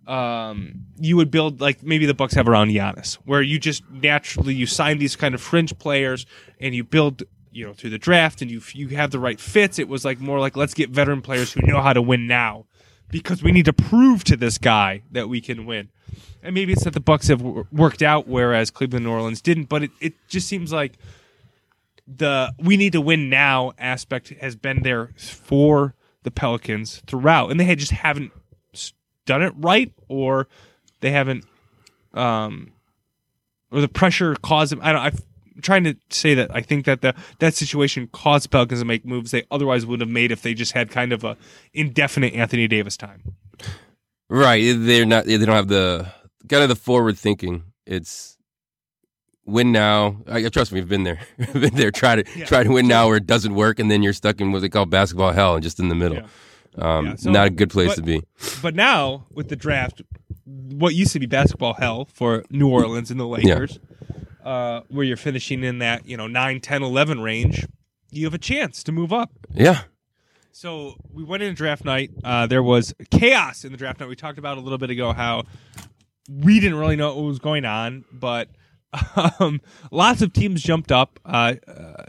[0.07, 4.53] um, you would build like maybe the Bucks have around Giannis, where you just naturally
[4.53, 6.25] you sign these kind of fringe players
[6.59, 9.79] and you build you know through the draft and you you have the right fits.
[9.79, 12.65] It was like more like let's get veteran players who know how to win now
[13.11, 15.89] because we need to prove to this guy that we can win.
[16.43, 19.65] And maybe it's that the Bucks have worked out, whereas Cleveland New Orleans didn't.
[19.65, 20.97] But it, it just seems like
[22.07, 27.59] the we need to win now aspect has been there for the Pelicans throughout, and
[27.59, 28.31] they just haven't
[29.25, 30.47] done it right, or
[31.01, 31.45] they haven't,
[32.13, 32.71] um,
[33.71, 34.79] or the pressure caused them.
[34.81, 35.01] I don't.
[35.01, 35.11] I
[35.61, 39.31] trying to say that I think that the that situation caused Pelicans to make moves
[39.31, 41.37] they otherwise would have made if they just had kind of a
[41.73, 43.21] indefinite Anthony Davis time.
[44.29, 44.75] Right.
[44.77, 45.25] They're not.
[45.25, 46.11] They don't have the
[46.49, 47.63] kind of the forward thinking.
[47.85, 48.37] It's
[49.45, 50.17] win now.
[50.27, 50.79] I trust me.
[50.79, 51.19] We've been there.
[51.53, 51.91] been there.
[51.91, 52.45] Try to Yeah.
[52.45, 54.69] try to win now where it doesn't work, and then you're stuck in what they
[54.69, 56.17] call basketball hell, and just in the middle.
[56.19, 56.27] Yeah.
[56.77, 58.21] Um, Yeah, so- not a good place but- to be.
[58.61, 60.01] But now with the draft,
[60.45, 63.77] what used to be basketball hell for New Orleans and the Lakers,
[64.43, 67.65] uh, where you're finishing in that you know 9, 10, 11 range,
[68.11, 69.31] you have a chance to move up.
[69.53, 69.83] Yeah.
[70.51, 72.11] So we went into draft night.
[72.23, 74.09] Uh, there was chaos in the draft night.
[74.09, 75.43] We talked about a little bit ago how
[76.29, 78.49] we didn't really know what was going on, but
[79.39, 79.61] um,
[79.91, 81.55] lots of teams jumped up uh,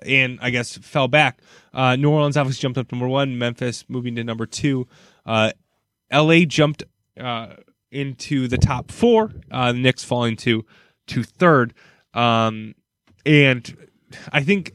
[0.04, 1.40] and I guess fell back.
[1.72, 3.38] Uh, New Orleans obviously jumped up to number one.
[3.38, 4.88] Memphis moving to number two.
[5.24, 5.52] Uh,
[6.10, 6.44] L.A.
[6.44, 6.82] jumped
[7.18, 7.54] uh,
[7.90, 9.30] into the top four.
[9.50, 10.64] Uh, the Knicks falling to
[11.08, 11.74] to third.
[12.14, 12.74] Um,
[13.24, 13.76] and
[14.32, 14.72] I think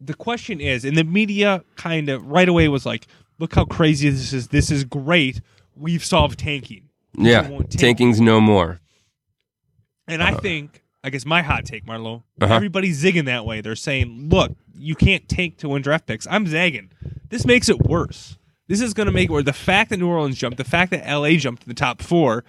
[0.00, 3.06] the question is, and the media kind of right away was like,
[3.38, 4.48] "Look how crazy this is!
[4.48, 5.40] This is great.
[5.74, 7.42] We've solved tanking." Yeah.
[7.42, 7.70] tank.
[7.70, 8.80] Tanking's no more.
[10.06, 12.54] And I think, I guess my hot take, Marlo, Uh-huh.
[12.54, 13.60] everybody's zigging that way.
[13.60, 16.90] They're saying, "Look, you can't tank to win draft picks." I'm zagging.
[17.28, 18.38] This makes it worse.
[18.68, 20.90] This is going to make it where the fact that New Orleans jumped, the fact
[20.92, 22.44] that LA jumped to the top four,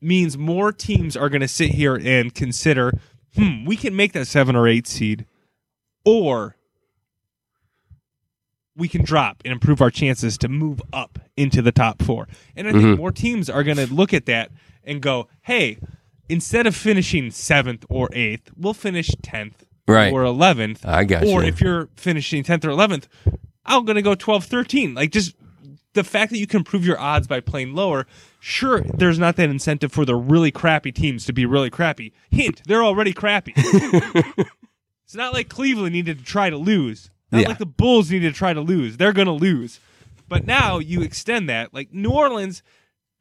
[0.00, 2.92] means more teams are going to sit here and consider,
[3.34, 5.26] hmm, we can make that seven or eight seed,
[6.04, 6.56] or
[8.76, 12.28] we can drop and improve our chances to move up into the top four.
[12.56, 14.50] And I think more teams are going to look at that
[14.84, 15.78] and go, hey,
[16.28, 19.54] instead of finishing seventh or eighth, we'll finish 10th
[19.88, 20.12] Right.
[20.12, 20.84] or 11th.
[20.84, 21.48] I got Or you.
[21.48, 23.04] if you're finishing 10th or 11th,
[23.64, 24.94] I'm going to go 12, 13.
[24.94, 25.34] Like just
[25.98, 28.06] the fact that you can improve your odds by playing lower,
[28.40, 32.12] sure, there's not that incentive for the really crappy teams to be really crappy.
[32.30, 33.52] Hint, they're already crappy.
[33.56, 37.10] it's not like Cleveland needed to try to lose.
[37.32, 37.48] Not Yeah.
[37.48, 38.96] like the Bulls needed to try to lose.
[38.96, 39.80] They're going to lose.
[40.28, 41.72] But now you extend that.
[41.74, 42.62] Like New Orleans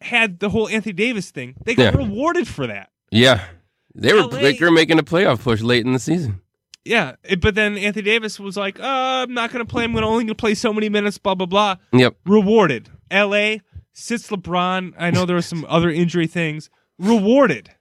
[0.01, 1.55] had the whole Anthony Davis thing.
[1.63, 1.99] They got Yeah.
[2.01, 2.89] rewarded for that.
[3.11, 3.43] Yeah.
[3.95, 6.41] They were LA they were making a playoff push late in the season.
[6.87, 8.83] Yeah, it- but then Anthony Davis was like, uh,
[9.27, 9.83] "I'm not going to play.
[9.83, 11.75] I'm gonna, only going to play so many minutes." Blah blah blah.
[11.93, 12.15] Yep.
[12.25, 12.89] Rewarded.
[13.11, 13.61] L.A.
[13.93, 14.93] sits LeBron.
[14.97, 16.69] I know there were some other injury things.
[16.99, 17.71] Rewarded.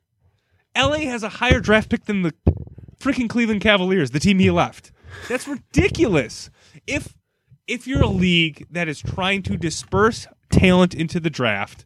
[0.75, 1.05] L.A.
[1.07, 2.35] has a higher draft pick than the
[3.01, 4.93] freaking Cleveland Cavaliers, the team he left.
[5.29, 6.51] That's ridiculous.
[6.87, 7.15] If
[7.67, 11.85] if you're a league that is trying to disperse talent into the draft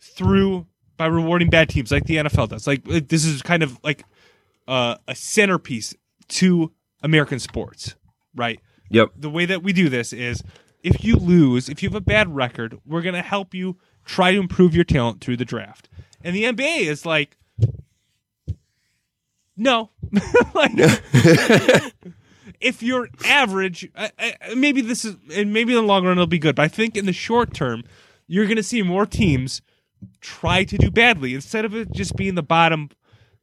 [0.00, 4.04] through by rewarding bad teams like the NFL does, like this is kind of like
[4.68, 5.94] uh, a centerpiece
[6.32, 6.72] to
[7.02, 7.94] American sports,
[8.34, 8.60] right?
[8.90, 9.12] Yep.
[9.16, 10.42] the way that we do this is
[10.82, 14.32] if you lose, if you have a bad record, we're going to help you try
[14.32, 15.88] to improve your talent through the draft.
[16.22, 17.36] And the NBA is like,
[19.56, 19.90] no.
[20.54, 20.72] like,
[22.60, 26.26] if you're average, I, I, maybe this is, and maybe in the long run it'll
[26.26, 27.84] be good, but I think in the short term,
[28.26, 29.62] you're going to see more teams
[30.20, 32.90] try to do badly instead of it just being the bottom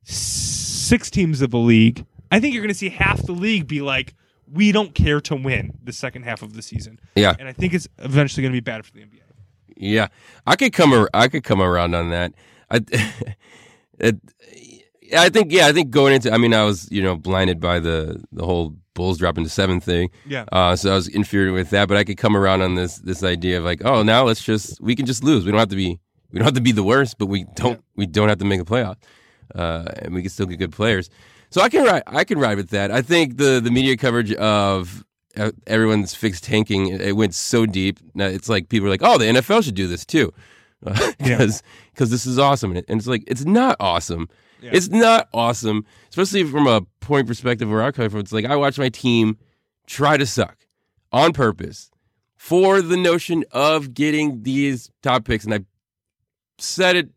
[0.04, 2.06] six teams of the league.
[2.32, 4.16] I think you're going to see half the league be like,
[4.52, 7.00] we don't care to win the second half of the season.
[7.16, 7.36] Yeah.
[7.38, 9.22] And I think it's eventually going to be bad for the NBA.
[9.80, 10.08] Yeah,
[10.46, 10.92] I could come.
[10.92, 12.34] ar- I could come around on that.
[12.70, 12.82] I,
[14.00, 14.18] it,
[15.18, 15.54] I think.
[15.54, 16.34] Yeah, I think going into.
[16.34, 19.86] I mean, I was you know blinded by the the whole Bulls dropping to seventh
[19.86, 20.10] thing.
[20.28, 20.44] Yeah.
[20.52, 23.24] Uh, so I was infuriated with that, but I could come around on this this
[23.24, 25.46] idea of like, oh, now let's just we can just lose.
[25.46, 25.98] We don't have to be
[26.32, 28.60] we don't have to be the worst, but we don't we don't have to make
[28.60, 28.98] a playoff,
[29.56, 31.10] uh, and we can still get good players.
[31.50, 32.92] So I can ride I can ride with that.
[32.92, 35.04] I think the the media coverage of
[35.68, 38.00] everyone's fixed tanking it, went so deep.
[38.14, 40.34] Now it's like people are like, oh, the NFL should do this too,
[40.84, 44.28] because because this is awesome, and, and it's like it's not awesome.
[44.62, 44.72] Yeah.
[44.74, 48.20] It's not awesome, especially from a point perspective where I come from.
[48.20, 49.38] It's like I watch my team
[49.88, 50.58] try to suck
[51.12, 51.90] on purpose
[52.36, 55.60] for the notion of getting these top picks, and I
[56.58, 57.10] said it.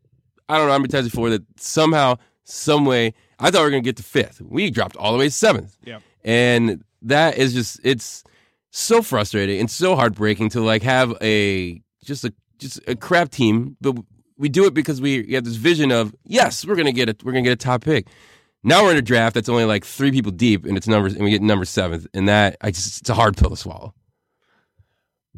[0.49, 3.71] I don't know how many times before that somehow, some way, I thought we were
[3.71, 4.41] going to get to fifth.
[4.41, 5.77] We dropped all the way to seventh.
[5.85, 5.99] Yeah.
[6.25, 8.25] And that is just it's
[8.71, 13.77] so frustrating and so heartbreaking to like have a just a just a crap team,
[13.81, 13.97] but
[14.39, 17.33] we do it because we have this vision of yes, we're gonna get a we're
[17.33, 18.07] gonna get a top pick.
[18.63, 21.25] Now we're in a draft that's only like three people deep and it's numbers and
[21.25, 22.07] we get number seventh.
[22.15, 23.95] And that I just it's a hard pill to swallow.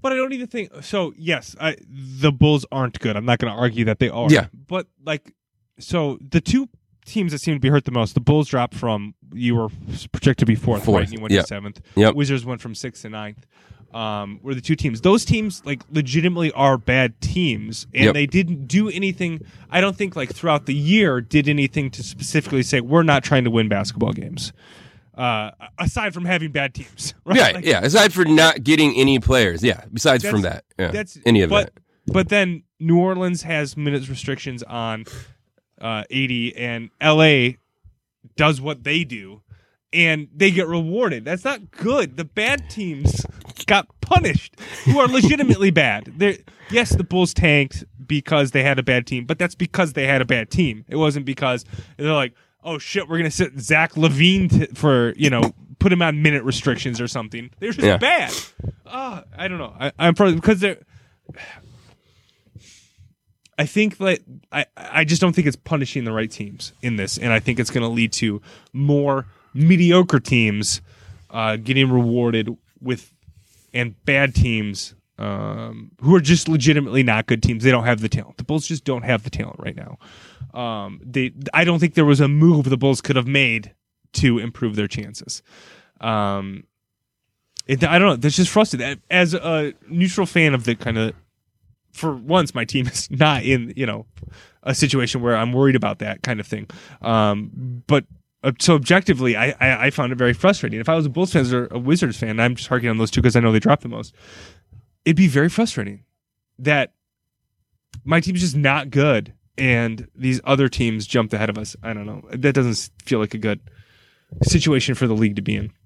[0.04, 1.14] But I don't even think so.
[1.16, 3.16] Yes, I, the Bulls aren't good.
[3.16, 4.30] I'm not going to argue that they are.
[4.30, 4.48] Yeah.
[4.52, 5.32] But like,
[5.78, 6.68] so the two
[7.04, 8.14] teams that seem to be hurt the most.
[8.14, 9.68] The Bulls dropped from you were
[10.12, 11.04] projected to be fourth, Fourth, right?
[11.04, 11.44] And you went yep.
[11.44, 11.80] to seventh.
[11.96, 12.14] Yep.
[12.14, 13.46] Wizards went from sixth to ninth.
[13.92, 15.02] Um, were the two teams.
[15.02, 18.14] Those teams like legitimately are bad teams, and Yep.
[18.14, 19.40] they didn't do anything.
[19.70, 23.44] I don't think like throughout the year did anything to specifically say we're not trying
[23.44, 24.52] to win basketball games.
[25.16, 27.36] Uh, aside from having bad teams, right?
[27.36, 27.84] Yeah, Like, yeah.
[27.84, 29.84] Aside for not getting any players, yeah.
[29.92, 30.90] Besides from that, yeah.
[30.90, 31.82] that's any of but, that.
[32.12, 35.04] But then New Orleans has minutes restrictions on
[35.84, 37.56] uh, AD, and LA
[38.36, 39.42] does what they do,
[39.92, 41.24] and they get rewarded.
[41.24, 42.16] That's not good.
[42.16, 43.24] The bad teams
[43.66, 46.12] got punished, who are legitimately bad.
[46.16, 46.38] They're,
[46.70, 50.20] yes, the Bulls tanked because they had a bad team, but that's because they had
[50.20, 50.84] a bad team.
[50.88, 51.64] It wasn't because
[51.96, 56.00] they're like, oh shit, we're gonna sit Zach LaVine t- for you know put him
[56.02, 57.50] on minute restrictions or something.
[57.60, 57.98] They're just Yeah.
[57.98, 58.32] bad.
[58.86, 59.74] Uh, I don't know.
[59.78, 60.78] I, I'm probably because they're.
[63.58, 67.18] I think that I, I just don't think it's punishing the right teams in this,
[67.18, 68.40] and I think it's going to lead to
[68.72, 70.80] more mediocre teams
[71.30, 73.12] uh, getting rewarded with,
[73.72, 77.62] and bad teams um, who are just legitimately not good teams.
[77.62, 78.38] They don't have the talent.
[78.38, 79.98] The Bulls just don't have the talent right now.
[80.58, 83.72] Um, they, I don't think there was a move the Bulls could have made
[84.14, 85.42] to improve their chances.
[86.00, 86.64] Um,
[87.66, 88.16] it, I don't know.
[88.16, 89.00] That's just frustrating.
[89.10, 91.14] As a neutral fan of the kind of
[91.94, 94.06] for once my team is not in you know
[94.62, 96.68] a situation where I'm worried about that kind of thing.
[97.00, 98.04] Um, but
[98.42, 100.80] uh, so objectively, I, I I found it very frustrating.
[100.80, 103.10] If I was a Bulls fan or a Wizards fan, I'm just harking on those
[103.10, 104.14] two because I know they dropped the most.
[105.04, 106.04] It'd be very frustrating
[106.58, 106.92] that
[108.04, 111.76] my team's just not good, and these other teams jumped ahead of us.
[111.82, 112.22] I don't know.
[112.30, 113.60] That doesn't feel like a good
[114.42, 115.72] situation for the league to be in.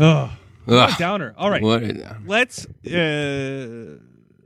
[0.00, 0.30] Oh,
[0.68, 0.98] Ugh.
[0.98, 1.34] downer.
[1.36, 1.82] All right What-
[2.26, 3.96] let's uh,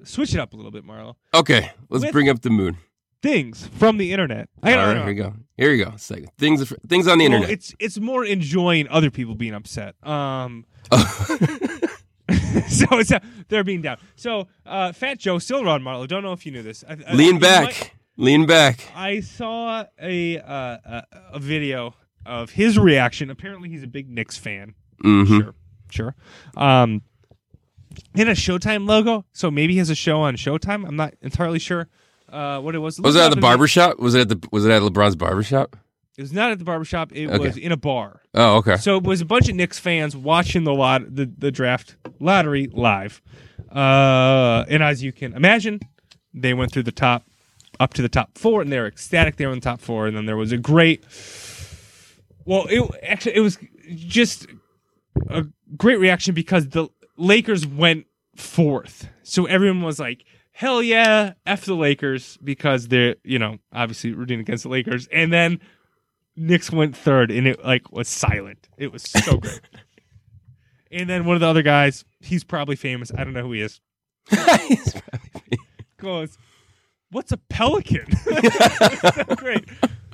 [0.05, 1.17] switch it up a little bit, Marlo.
[1.35, 2.77] Okay, let's With- bring up the mood.
[3.23, 4.49] Things from the internet.
[4.65, 4.99] I All don't right, know.
[5.01, 5.35] here we go.
[5.57, 5.93] Here we go.
[5.97, 7.51] Second things, things on the Well, internet.
[7.51, 9.95] it's it's more enjoying other people being upset.
[10.05, 10.65] Um,
[12.69, 13.99] so it's uh, they're being down.
[14.17, 16.09] So uh, Fat Joe still around Marlo.
[16.09, 16.83] Don't know if you knew this.
[16.89, 17.95] I, I- Lean you back.
[18.17, 18.81] Lean back.
[18.95, 20.45] I saw a, uh,
[20.85, 21.03] a
[21.35, 21.95] a video
[22.27, 23.31] of his reaction.
[23.31, 24.75] Apparently, he's a big Knicks fan.
[25.01, 25.55] hmm Sure,
[25.93, 26.15] sure.
[26.57, 27.03] Um,
[28.15, 30.87] in a Showtime logo, so maybe he has a show on Showtime.
[30.87, 31.89] I'm not entirely sure
[32.31, 33.01] uh, what it was.
[33.01, 33.99] Was it at the in barber shop?
[33.99, 35.77] Was it at the Was it at LeBron's barber shop?
[36.17, 37.13] It was not at the barbershop.
[37.13, 37.39] It Okay.
[37.39, 38.21] was in a bar.
[38.35, 38.77] Oh, okay.
[38.77, 42.69] So it was a bunch of Knicks fans watching the lot the, the draft lottery
[42.73, 43.23] live.
[43.71, 45.81] Uh, and as you can imagine,
[46.35, 47.25] they went through the top
[47.81, 50.07] up to the top four, and they were ecstatic they were in the top four.
[50.07, 51.03] And then there was a great,
[52.45, 53.59] well, it actually it was
[53.95, 54.47] just
[55.31, 55.47] a
[55.77, 58.07] great reaction because the Lakers went
[58.37, 60.25] fourth, so everyone was like.
[60.55, 65.33] Hell yeah, f the Lakers because they're you know obviously rooting against the Lakers, and
[65.33, 65.61] then
[66.37, 68.69] Knicks went third, and it like was silent.
[68.77, 69.61] It was so great.
[70.91, 73.11] and then one of the other guys, he's probably famous.
[73.17, 73.81] I don't know who he is.
[74.29, 75.67] he's probably famous.
[75.97, 76.39] Goes,
[77.13, 79.69] "What's a pelican?" So great.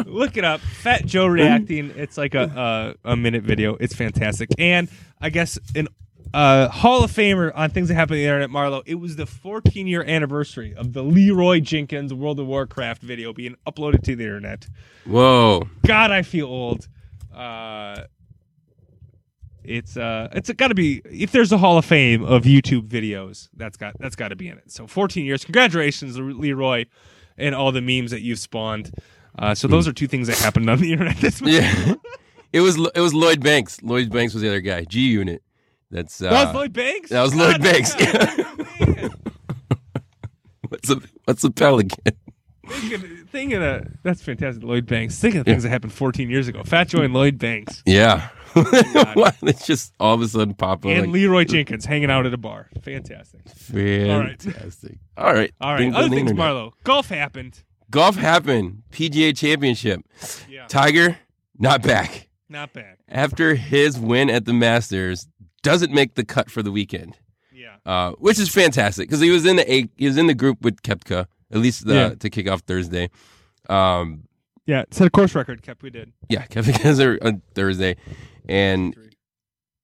[0.04, 0.60] Look it up.
[0.60, 1.92] Fat Joe reacting.
[1.96, 3.76] It's like a a, a minute video.
[3.80, 4.50] It's fantastic.
[4.58, 4.88] And
[5.20, 5.88] I guess an
[6.34, 8.82] uh, Hall of Famer on things that happen on the internet, Marlo.
[8.86, 13.56] It was the 14 year anniversary of the Leeroy Jenkins World of Warcraft video being
[13.66, 14.68] uploaded to the internet.
[15.06, 15.68] Whoa.
[15.86, 16.88] God, I feel old.
[17.34, 18.02] Uh,
[19.68, 23.48] it's uh, it's got to be if there's a Hall of Fame of YouTube videos,
[23.56, 24.70] that's got that's got to be in it.
[24.70, 26.86] So 14 years, congratulations, Leeroy,
[27.36, 28.92] and all the memes that you've spawned.
[29.38, 31.60] Uh, so those are two things that happened on the internet this week.
[31.60, 31.94] Yeah.
[32.52, 33.82] it was it was Lloyd Banks.
[33.82, 34.84] Lloyd Banks was the other guy.
[34.84, 35.42] G Unit.
[35.90, 37.10] That's uh, That was Lloyd Banks.
[37.10, 37.94] that was Lloyd Banks.
[40.68, 42.14] what's a what's a pelican?
[42.68, 45.18] Thinking, thinking of, that's fantastic, Lloyd Banks.
[45.18, 46.62] Thinking of things that happened 14 years ago.
[46.64, 48.28] Fat Joe and Lloyd Banks Yeah.
[49.42, 50.90] it's just all of a sudden pop up.
[50.90, 52.68] and Like, Leeroy Jenkins hanging out at a bar.
[52.82, 53.42] Fantastic.
[53.48, 54.98] fantastic.
[55.16, 55.52] All right.
[55.60, 56.32] All right, Things other the things.
[56.32, 56.72] Marlo.
[56.84, 57.62] Golf happened.
[57.90, 58.82] Golf happened.
[58.92, 60.00] PGA Championship.
[60.48, 61.18] Yeah, Tiger
[61.58, 62.98] not back not back.
[63.08, 65.26] after his win at the Masters.
[65.62, 67.16] Doesn't make the cut for the weekend,
[67.52, 67.76] Yeah.
[67.84, 70.60] uh, which is fantastic because he was in the eight, he was in the group
[70.62, 72.08] with Koepka at least the, Yeah.
[72.14, 73.10] to kick off Thursday.
[73.68, 74.24] Um,
[74.66, 76.12] Yeah, set a course record, Kept we did.
[76.28, 77.96] yeah, Koepka has a, on Thursday,
[78.48, 78.94] and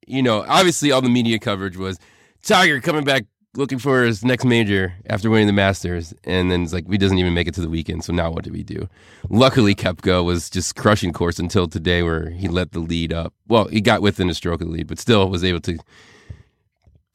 [0.07, 1.99] you know, obviously all the media coverage was
[2.43, 3.25] Tiger coming back
[3.57, 7.19] looking for his next major after winning the Masters, and then it's like we doesn't
[7.19, 8.05] even make it to the weekend.
[8.05, 8.89] So now what do we do?
[9.29, 13.33] Luckily, Koepka was just crushing course until today, where he let the lead up.
[13.47, 15.79] Well, he got within a stroke of the lead, but still was able to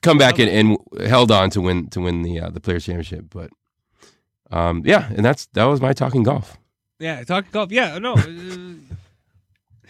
[0.01, 3.25] come back and, and held on to win to win the uh, the Players Championship.
[3.29, 3.51] But
[4.51, 6.57] um, yeah, and that's that was my talking golf.
[6.99, 7.71] Yeah, talking golf.
[7.71, 8.88] Yeah, no, uh,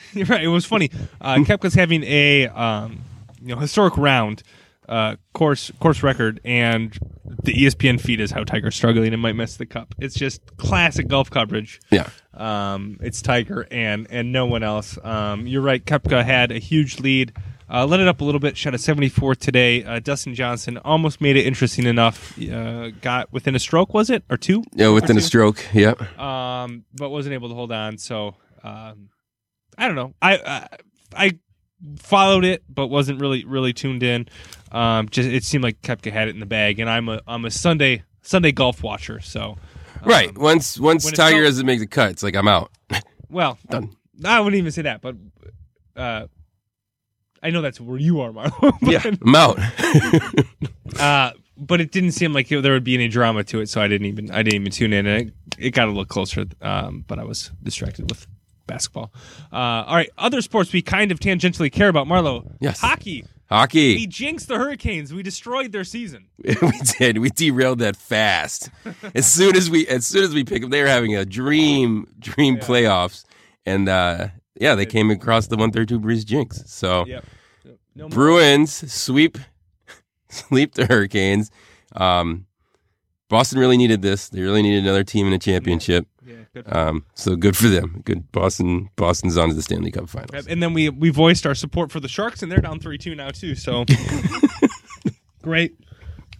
[0.13, 0.43] you're right.
[0.43, 0.89] It was funny.
[1.21, 3.01] Uh, Koepka's having a um,
[3.41, 4.43] you know historic round
[4.87, 6.97] uh, course course record, and
[7.43, 9.93] the ESPN feed is how Tiger's struggling and might miss the cup.
[9.99, 11.79] It's just classic golf coverage.
[11.91, 14.97] Yeah, Um, it's Tiger and and no one else.
[15.03, 15.83] Um, you're right.
[15.85, 17.33] Koepka had a huge lead.
[17.71, 18.57] Uh, let it up a little bit.
[18.57, 19.83] Shot a 74 today.
[19.83, 22.35] Uh, Dustin Johnson almost made it interesting enough.
[22.41, 24.63] Uh, got within a stroke, was it or two?
[24.73, 25.63] yeah, within a stroke.
[25.71, 26.01] Yep.
[26.19, 27.99] um, but wasn't able to hold on.
[27.99, 28.33] So
[28.63, 29.09] um,
[29.79, 30.13] I don't know.
[30.21, 30.67] I, I
[31.15, 31.39] I
[31.97, 34.27] followed it, but wasn't really really tuned in.
[34.71, 37.45] Um, just it seemed like Koepka had it in the bag, and I'm a I'm
[37.45, 39.21] a Sunday Sunday golf watcher.
[39.21, 39.57] So
[40.03, 40.37] right.
[40.37, 42.71] Once once it Tiger doesn't make the cut, it's like I'm out.
[43.29, 43.95] well, Done.
[44.25, 45.15] I wouldn't even say that, but
[45.95, 46.27] uh,
[47.41, 48.73] I know that's where you are, Marlo.
[48.81, 49.59] but, yeah, I'm out.
[50.99, 53.87] Uh, but it didn't seem like there would be any drama to it, so I
[53.87, 56.45] didn't even I didn't even tune in, and it, it got a little closer.
[56.61, 58.27] Um, but I was distracted with
[58.69, 59.11] basketball.
[59.51, 59.55] Uh,
[59.87, 62.07] all right, other sports we kind of tangentially care about.
[62.07, 62.79] Marlo, Yes.
[62.79, 63.25] hockey.
[63.49, 63.95] Hockey.
[63.95, 65.11] We jinxed the Hurricanes.
[65.11, 66.27] We destroyed their season.
[66.43, 67.17] we did.
[67.17, 68.69] We derailed that fast.
[69.15, 72.05] As soon as we as soon as we pick them, they were having a dream
[72.19, 72.61] dream Yeah.
[72.61, 73.25] playoffs,
[73.65, 74.27] and uh,
[74.61, 76.61] yeah, they came across the one thirty two Breeze jinx.
[76.67, 77.25] So Yep.
[77.95, 78.07] No.
[78.09, 79.39] Bruins sweep
[80.29, 81.49] sweep the Hurricanes.
[81.95, 82.45] Um,
[83.29, 84.27] Boston really needed this.
[84.29, 86.07] They really needed another team in a championship.
[86.25, 88.01] Yeah, good Um, so good for them.
[88.03, 88.89] Good Boston.
[88.95, 90.47] Boston's on to the Stanley Cup Finals.
[90.47, 93.15] And then we we voiced our support for the Sharks, and they're down three two
[93.15, 93.55] now too.
[93.55, 93.85] So
[95.43, 95.75] great,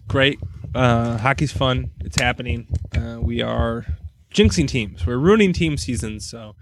[0.07, 0.39] great.
[0.75, 1.91] Uh, hockey's fun.
[2.01, 2.67] It's happening.
[2.95, 3.85] Uh, we are
[4.33, 5.05] jinxing teams.
[5.05, 6.29] We're ruining team seasons.
[6.29, 6.55] So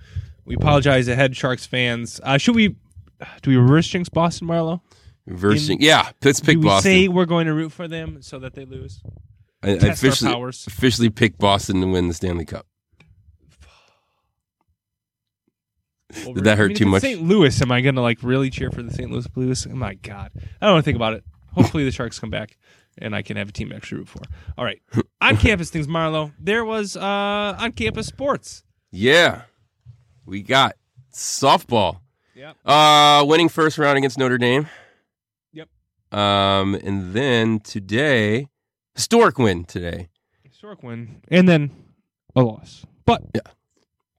[0.45, 2.19] we apologize ahead, Sharks fans.
[2.23, 2.75] Uh, should we?
[3.41, 4.81] Do we reverse jinx Boston, Marlo?
[5.25, 5.79] Reversing.
[5.79, 6.91] In- yeah, let's pick do we Boston.
[6.91, 9.01] say we're going to root for them so that they lose?
[9.63, 10.31] I, I officially
[10.67, 12.67] officially pick Boston to win the Stanley Cup.
[16.25, 17.01] Over- that hurt I mean, too much?
[17.01, 17.21] St.
[17.21, 19.11] Louis, am I going to like really cheer for the St.
[19.11, 19.67] Louis Blues?
[19.69, 20.31] Oh my god,
[20.61, 21.23] I don't want to think about it.
[21.53, 22.57] Hopefully the Sharks come back
[22.97, 24.21] and I can have a team to actually root for.
[24.57, 24.81] All right,
[25.21, 26.31] on campus things, Marlo.
[26.39, 28.63] There was uh on campus sports.
[28.91, 29.43] Yeah,
[30.25, 30.75] we got
[31.13, 31.99] softball.
[32.35, 32.53] Yeah.
[32.63, 34.67] Uh, winning first round against Notre Dame.
[35.53, 35.69] Yep.
[36.11, 38.47] Um, and then today,
[38.97, 40.09] historic win today,
[40.43, 41.71] Historic win, and then
[42.35, 43.41] a loss, but yeah,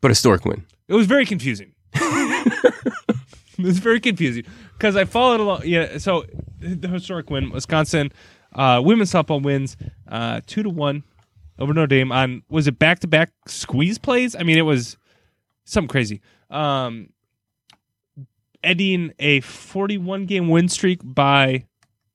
[0.01, 0.65] but a historic win.
[0.89, 1.75] it was very confusing.
[1.95, 5.63] it was very confusing because I followed along.
[5.67, 6.25] Yeah, so
[6.61, 8.11] the historic win, Wisconsin
[8.55, 9.77] uh, women's softball wins
[10.09, 11.03] uh, two to one
[11.59, 14.35] over Notre Dame on was it back to back squeeze plays?
[14.35, 14.97] I mean, it was
[15.65, 16.21] something crazy.
[16.51, 17.11] Um,
[18.63, 21.65] ending a forty-one game win streak by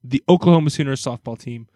[0.03, 1.67] the Oklahoma Sooners softball team.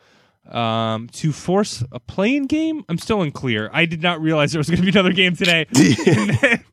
[0.50, 3.70] Um, to force a playing game, I'm still unclear.
[3.74, 5.66] I did not realize there was going to be another game today.
[5.74, 6.64] Then-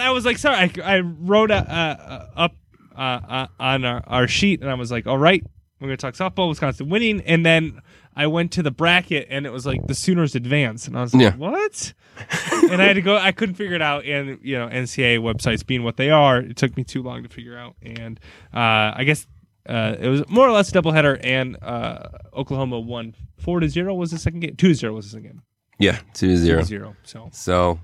[0.00, 2.54] I was like, sorry, I, I wrote uh, uh, up
[2.96, 5.44] uh, uh, on our, our sheet, and I was like, all right,
[5.80, 7.80] we're going to talk softball, Wisconsin winning, and then
[8.16, 11.14] I went to the bracket, and it was like the Sooners advance, and I was
[11.14, 11.36] like, Yeah.
[11.36, 11.92] what?
[12.70, 13.16] and I had to go.
[13.16, 16.56] I couldn't figure it out, and you know, NCAA websites being what they are, it
[16.56, 18.18] took me too long to figure out, and
[18.52, 19.26] uh, I guess.
[19.68, 23.94] Uh, it was more or less a doubleheader, and uh, Oklahoma won four to zero.
[23.94, 24.56] Was the second game?
[24.56, 25.42] Two to zero was the second game.
[25.78, 26.60] Yeah, two to Two zero.
[26.60, 26.96] to zero.
[27.04, 27.80] So So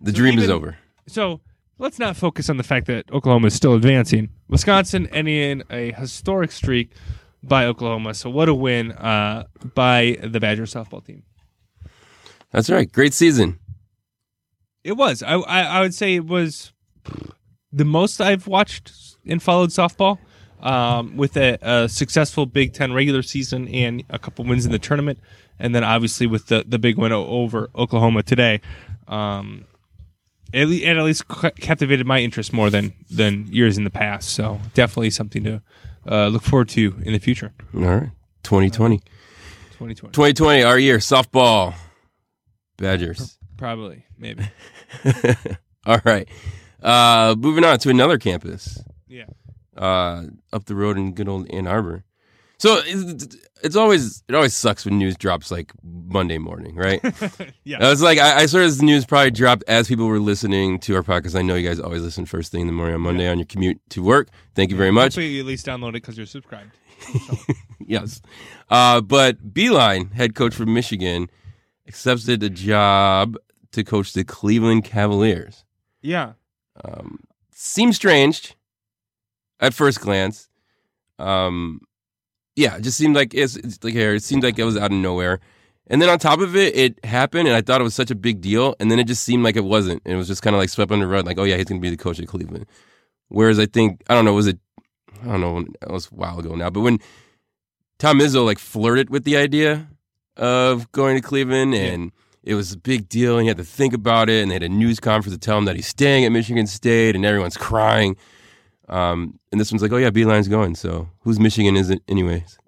[0.00, 0.76] the So dream is over.
[1.06, 1.40] so
[1.78, 4.30] let's not focus on the fact that Oklahoma is still advancing.
[4.48, 6.92] Wisconsin ending a historic streak
[7.42, 8.14] by Oklahoma.
[8.14, 9.44] So what a win uh,
[9.74, 11.22] by the Badger softball team.
[12.50, 12.90] That's right.
[12.90, 13.58] Great season.
[14.84, 15.22] It was.
[15.22, 16.72] I, I I would say it was
[17.72, 18.92] the most I've watched
[19.26, 20.18] and followed softball.
[20.60, 24.78] Um, with a, a successful Big Ten regular season and a couple wins in the
[24.78, 25.20] tournament,
[25.58, 28.60] and then obviously with the, the big win over Oklahoma today,
[29.06, 29.66] um,
[30.52, 34.30] it, it at least captivated my interest more than than years in the past.
[34.30, 35.62] So definitely something to
[36.10, 37.52] uh, look forward to in the future.
[37.74, 38.10] All right.
[38.42, 38.98] 2020.
[38.98, 40.98] 2020, 2020, our year.
[40.98, 41.74] Softball.
[42.78, 43.38] Badgers.
[43.56, 44.48] probably maybe.
[45.86, 46.28] All right.
[46.82, 48.82] Uh, moving on to another campus.
[49.08, 49.24] Yeah.
[49.78, 52.04] Uh, up the road in good old Ann Arbor.
[52.58, 57.00] So it's, it's always it always sucks when news drops like Monday morning, right?
[57.64, 57.84] Yeah.
[57.86, 60.96] I was like, I, I saw this news probably dropped as people were listening to
[60.96, 61.38] our podcast.
[61.38, 63.44] I know you guys always listen first thing in the morning on Monday on your
[63.46, 64.28] commute to work.
[64.54, 65.12] Thank you very much.
[65.12, 66.72] Hopefully you at least download it because you're subscribed.
[67.86, 68.20] Yes,
[68.70, 71.30] uh, but Beilein head coach from Michigan
[71.86, 73.36] accepted a job
[73.72, 75.64] to coach the Cleveland Cavaliers.
[76.02, 76.32] Yeah.
[76.84, 77.20] um,
[77.52, 78.54] seems strange
[79.60, 80.48] at first glance.
[81.18, 81.80] Um,
[82.56, 84.14] yeah, it just seemed like it's, it's like here.
[84.14, 85.40] It seemed like it was out of nowhere,
[85.90, 88.14] And then on top of it, it happened, and I thought it was such a
[88.14, 90.02] big deal, and then it just seemed like it wasn't.
[90.04, 91.64] And it was just kind of like swept under the rug, like, oh yeah, he's
[91.64, 92.66] going to be the coach at Cleveland.
[93.28, 94.58] Whereas I think I don't know, was it?
[95.22, 96.98] I don't know, it was a while ago now, but when
[97.98, 99.88] Tom Izzo like flirted with the idea
[100.36, 102.12] of going to Cleveland, and
[102.44, 104.62] it was a big deal, and he had to think about it, and they had
[104.62, 108.16] a news conference to tell him that he's staying at Michigan State, and everyone's crying.
[108.88, 110.74] Um, and this one's like, oh yeah, Beilein's going.
[110.74, 112.58] So who's Michigan is it anyways?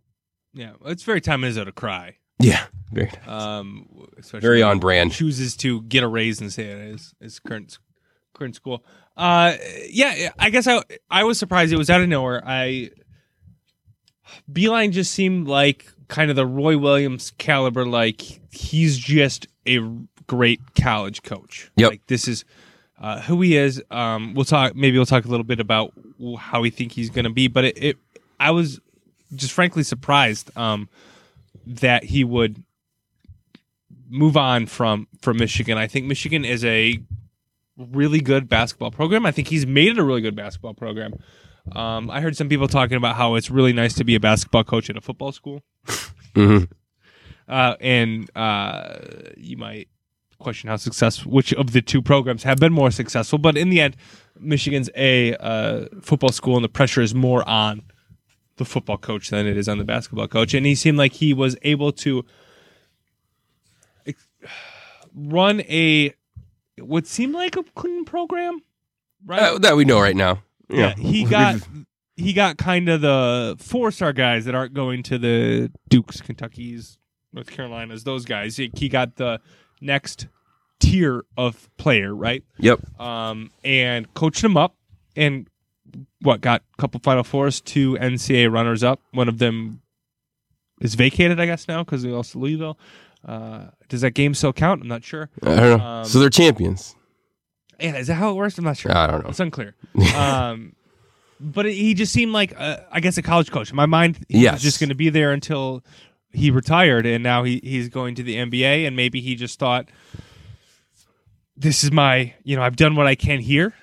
[0.53, 2.17] Yeah, it's very Tom Izzo to cry.
[2.39, 3.87] Yeah, very Um,
[4.19, 5.13] especially very on brand.
[5.13, 7.79] chooses to get a raise and stay at his, his current
[8.35, 8.85] current school.
[9.17, 9.55] Uh,
[9.89, 12.43] yeah, I guess I I was surprised it was out of nowhere.
[12.45, 12.91] I
[14.51, 17.85] Beilein just seemed like kind of the Roy Williams caliber.
[17.85, 19.81] Like he's just a
[20.27, 21.71] great college coach.
[21.77, 21.91] Yep.
[21.91, 22.45] Like this is
[23.01, 23.83] uh, who he is.
[23.91, 24.75] Um, we'll talk.
[24.75, 25.93] Maybe we'll talk a little bit about
[26.39, 27.49] how we think he's going to be.
[27.49, 27.97] But it, it,
[28.39, 28.81] I was
[29.35, 30.89] just frankly surprised um,
[31.67, 32.63] that he would
[34.09, 35.79] move on from from Michigan.
[35.79, 37.01] I think Michigan is a
[37.77, 39.25] really good basketball program.
[39.25, 41.15] I think he's made it a really good basketball program.
[41.73, 44.65] Um, I heard some people talking about how it's really nice to be a basketball
[44.65, 45.63] coach at a football school,
[46.35, 46.65] hmm
[47.49, 48.97] uh, and uh,
[49.37, 49.89] you might
[50.41, 53.39] question how successful which of the two programs have been more successful.
[53.39, 53.97] But in the end,
[54.39, 57.83] Michigan's a uh, football school, and the pressure is more on
[58.57, 60.55] the football coach than it is on the basketball coach.
[60.55, 62.25] And he seemed like he was able to
[65.15, 66.15] run a
[66.79, 68.63] what seemed like a clean program,
[69.25, 69.43] right?
[69.43, 70.43] Uh, that we know right now.
[70.69, 71.61] yeah, he got
[72.17, 76.99] he got kind of the four star guys that aren't going to the Dukes, Kentuckies,
[77.33, 78.05] North Carolinas.
[78.05, 78.57] Those guys.
[78.57, 79.41] He, he got the
[79.81, 80.27] next
[80.79, 82.43] tier of player, right?
[82.59, 83.01] Yep.
[83.01, 84.75] Um, and coached them up,
[85.17, 85.49] and
[86.23, 89.01] what got a couple Final Fours, two NCAA runners up.
[89.13, 89.81] One of them
[90.81, 92.79] is vacated, I guess now because they lost to Louisville.
[93.27, 94.81] Uh, does that game still count?
[94.83, 95.29] I'm not sure.
[95.43, 95.85] I don't know.
[95.85, 96.95] Um, so they're champions.
[97.79, 98.57] Yeah, is that how it works?
[98.59, 98.97] I'm not sure.
[98.97, 99.31] I don't know.
[99.31, 99.75] It's unclear.
[100.17, 100.75] um,
[101.39, 103.71] but it, he just seemed like, uh, I guess, a college coach.
[103.71, 104.55] In my mind, he Yes.
[104.55, 105.83] was just going to be there until
[106.33, 109.89] he retired, and now he, he's going to the NBA, and maybe he just thought,
[111.57, 113.75] this is my, you know, I've done what I can here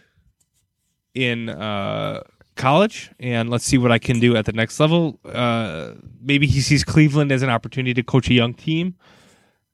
[1.13, 2.23] in uh,
[2.55, 5.19] college, and let's see what I can do at the next level.
[5.25, 8.95] Uh, maybe he sees Cleveland as an opportunity to coach a young team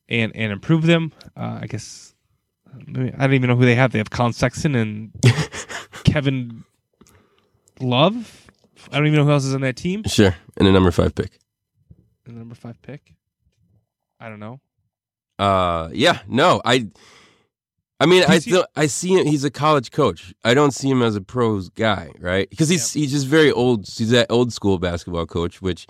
[0.09, 1.11] and and improve them.
[1.36, 2.13] Uh, I guess
[2.71, 3.91] I don't even know who they have.
[3.91, 5.11] They have Collin Sexton and
[6.03, 6.63] Kevin
[7.80, 8.47] Love.
[8.91, 10.03] I don't even know who else is on that team.
[10.05, 10.36] Sure.
[10.57, 11.39] And a number five pick.
[12.26, 13.13] The number five pick.
[14.19, 14.59] I don't know.
[15.39, 16.88] Uh, yeah, no, I,
[17.99, 19.26] I mean, I still I see him.
[19.26, 20.34] He's a college coach.
[20.43, 22.49] I don't see him as a pros guy, right?
[22.49, 23.88] Because he's he's just very old.
[23.88, 25.88] He's that old school basketball coach, which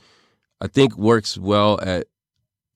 [0.61, 2.07] I think works well at.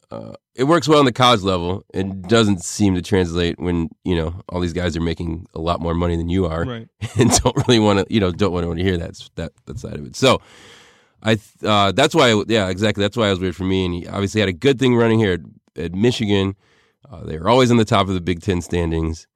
[0.09, 1.83] Uh, it works well on the college level.
[1.93, 5.81] It doesn't seem to translate when you know all these guys are making a lot
[5.81, 6.87] more money than you are, Right.
[7.17, 9.95] and don't really want to, you know, don't want to hear that that that side
[9.95, 10.15] of it.
[10.15, 10.41] So,
[11.23, 13.01] I uh, that's why, yeah, exactly.
[13.01, 13.85] That's why it was weird for me.
[13.85, 16.55] And he obviously had a good thing running here at, at Michigan.
[17.09, 19.27] Uh, they were always on the top of the Big Ten standings.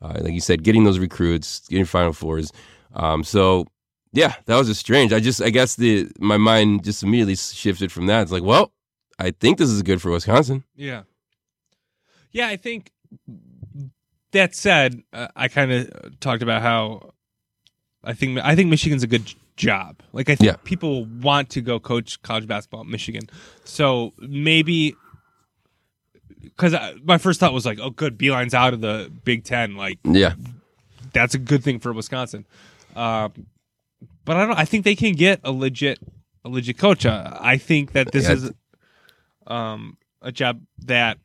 [0.00, 2.52] Uh, like you said, getting those recruits, getting Final Fours.
[2.94, 3.66] Um, so,
[4.12, 5.12] yeah, that was just strange.
[5.12, 8.22] I just, I guess the my mind just immediately shifted from that.
[8.22, 8.72] It's like, well,
[9.18, 10.64] I think this is good for Wisconsin.
[10.76, 11.02] Yeah.
[12.30, 12.92] Yeah, I think
[14.32, 17.12] that said, uh, I kind of talked about how
[18.02, 19.96] I think I think Michigan's a good job.
[20.12, 20.56] Like I think Yeah.
[20.64, 23.22] people want to go coach college basketball at Michigan.
[23.64, 24.94] So maybe
[26.42, 26.74] because
[27.04, 29.76] my first thought was like, oh, good, Beilein's out of the Big Ten.
[29.76, 30.34] Like Yeah,
[31.12, 32.46] that's a good thing for Wisconsin.
[32.96, 33.32] Um,
[34.24, 34.58] but I don't.
[34.58, 35.98] I think they can get a legit
[36.44, 37.06] a legit coach.
[37.06, 38.32] Uh, I think that this Yeah.
[38.34, 38.52] is
[39.46, 41.18] um, a job that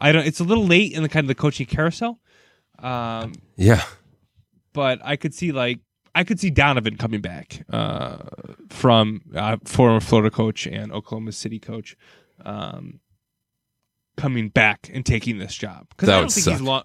[0.00, 0.26] I don't.
[0.26, 2.18] It's a little late in the kind of the coaching carousel,
[2.78, 3.82] um, yeah,
[4.72, 5.80] but I could see like
[6.14, 8.18] I could see Donovan coming back uh,
[8.68, 11.96] from uh, former Florida coach and Oklahoma City coach.
[12.44, 13.00] Um,
[14.16, 16.52] coming back and taking this job because I don't think suck.
[16.54, 16.82] he's long.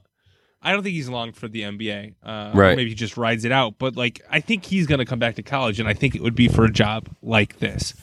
[0.62, 2.16] I don't think he's long for the NBA.
[2.24, 2.76] Uh, Right.
[2.76, 3.76] Maybe he just rides it out.
[3.78, 6.22] But like, I think he's going to come back to college, and I think it
[6.24, 7.94] would be for a job like this.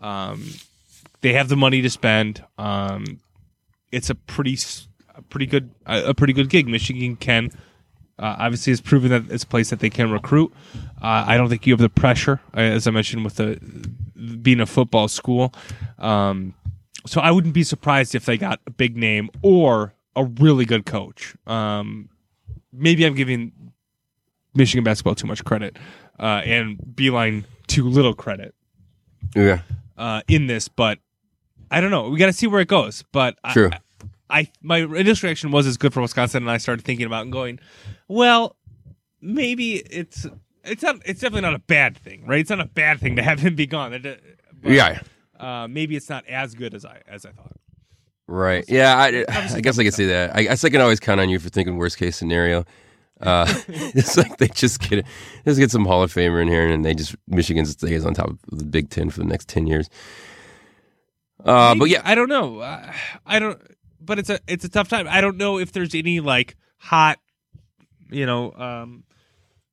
[0.00, 0.48] Um,
[1.20, 2.44] they have the money to spend.
[2.58, 3.20] Um,
[3.92, 4.58] it's a pretty,
[5.14, 6.66] a pretty good, a a pretty good gig.
[6.68, 7.50] Michigan can
[8.20, 10.52] uh, obviously it's proven that it's a place that they can recruit.
[11.02, 13.58] Uh, I don't think you have the pressure, uh, as I mentioned, with the
[14.36, 15.54] being a football school.
[15.98, 16.54] Um,
[17.06, 20.84] so I wouldn't be surprised if they got a big name or a really good
[20.84, 21.34] coach.
[21.46, 22.10] Um,
[22.72, 23.52] maybe I'm giving
[24.54, 25.78] Michigan basketball too much credit
[26.18, 28.54] uh, and Beilein too little credit
[29.34, 29.60] yeah.
[29.96, 30.98] uh, in this, but
[31.70, 32.10] I don't know.
[32.10, 33.02] We got to see where it goes.
[33.12, 33.70] But True.
[33.72, 33.78] I,
[34.30, 37.32] I my initial reaction was it's good for Wisconsin, and I started thinking about and
[37.32, 37.58] going,
[38.08, 38.56] well,
[39.20, 40.26] maybe it's
[40.64, 42.40] it's not it's definitely not a bad thing, right?
[42.40, 43.90] It's not a bad thing to have him be gone.
[44.02, 44.20] But,
[44.72, 45.00] yeah.
[45.38, 47.56] Uh, maybe it's not as good as I as I thought.
[48.26, 48.64] Right.
[48.68, 48.96] Yeah.
[48.96, 50.36] I, I guess I could say that.
[50.36, 52.64] I guess I can always count on you for thinking worst case scenario.
[53.20, 55.04] Uh, it's like they just get
[55.44, 58.30] just get some Hall of Famer in here, and they just Michigan stays on top
[58.30, 59.88] of the Big Ten for the next ten years.
[61.44, 62.60] Uh, but yeah, I don't know.
[62.60, 62.92] Uh,
[63.26, 63.60] I don't.
[64.00, 65.06] But it's a it's a tough time.
[65.08, 67.18] I don't know if there's any like hot,
[68.10, 69.04] you know, um,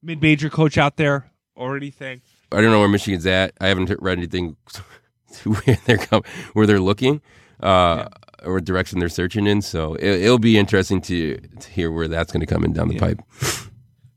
[0.03, 2.21] mid major coach out there or anything.
[2.51, 3.53] I don't know where Michigan's at.
[3.59, 4.55] I haven't read anything
[5.43, 6.23] where they're com-
[6.53, 7.21] where they're looking,
[7.61, 8.07] uh,
[8.43, 9.61] or direction they're searching in.
[9.61, 12.87] So it, it'll be interesting to, to hear where that's going to come in down
[12.89, 12.99] the Yeah.
[12.99, 13.19] pipe.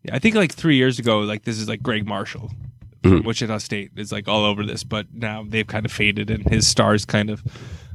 [0.02, 2.50] Yeah, I think like three years ago, like this is like Gregg Marshall,
[3.02, 6.48] from Wichita State is like all over this, but now they've kind of faded and
[6.48, 7.42] his stars kind of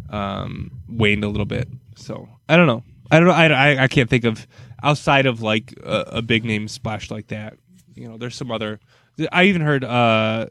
[0.09, 1.67] um, waned a little bit.
[1.95, 2.83] So I don't know.
[3.11, 3.33] I don't know.
[3.33, 4.45] I, I, I can't think of
[4.83, 7.57] outside of like a, a big name splash like that.
[7.93, 8.79] You know, there's some other.
[9.31, 10.47] I even heard uh,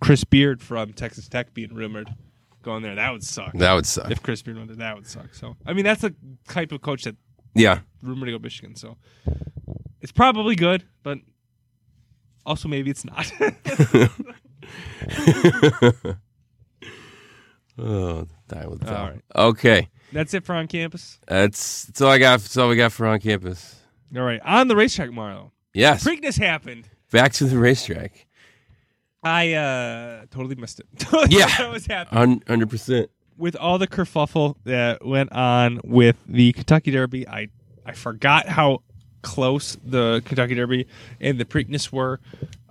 [0.00, 2.08] Chris Beard from Texas Tech being rumored
[2.62, 2.94] going there.
[2.96, 3.52] That would suck.
[3.54, 4.10] That would suck.
[4.10, 5.34] if Chris Beard went there, that would suck.
[5.34, 6.14] So I mean, that's the
[6.48, 7.16] type of coach that
[7.54, 7.80] Yeah.
[8.02, 8.74] rumored to go Michigan.
[8.76, 8.96] So
[10.00, 11.18] it's probably good, but
[12.46, 13.30] also maybe it's not.
[17.78, 19.22] Oh, that would All right.
[19.34, 19.88] Okay.
[20.12, 21.18] That's it for on campus.
[21.26, 22.40] That's, that's all I got.
[22.40, 23.76] That's all we got for on campus.
[24.16, 25.52] All right, on the racetrack, Mario.
[25.72, 26.02] Yes.
[26.04, 26.88] Preakness happened.
[27.12, 28.26] Back to the racetrack.
[29.22, 30.86] I uh totally missed it.
[31.30, 31.46] Yeah.
[31.58, 33.10] that was happening Hundred percent.
[33.36, 37.28] with all the kerfuffle that went on with the Kentucky Derby.
[37.28, 37.48] I
[37.84, 38.82] I forgot how
[39.22, 40.86] close the Kentucky Derby
[41.20, 42.18] and the Preakness were.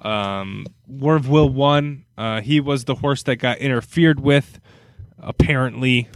[0.01, 2.05] Um, War of Will won.
[2.17, 4.59] Uh, he was the horse that got interfered with,
[5.21, 6.07] apparently,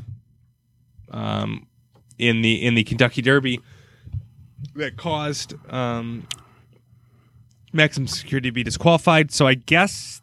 [1.11, 1.67] um,
[2.17, 3.59] in the in the Kentucky Derby
[4.75, 6.27] that caused um,
[7.71, 9.31] maximum security to be disqualified.
[9.31, 10.21] So I guess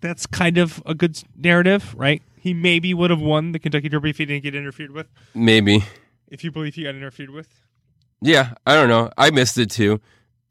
[0.00, 2.22] that's kind of a good narrative, right?
[2.38, 5.06] He maybe would have won the Kentucky Derby if he didn't get interfered with.
[5.34, 5.84] Maybe.
[6.28, 7.48] If you believe he got interfered with,
[8.20, 8.54] Yeah.
[8.66, 9.10] I don't know.
[9.16, 10.00] I missed it too.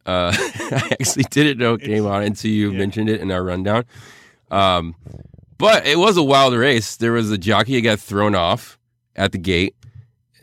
[0.06, 2.78] Uh, I actually didn't know it came It's- on until you yeah.
[2.80, 3.86] mentioned it in our rundown.
[4.50, 4.96] Um,
[5.58, 6.96] but it was a wild race.
[6.98, 8.78] There was a jockey that got thrown off
[9.16, 9.76] at the gate,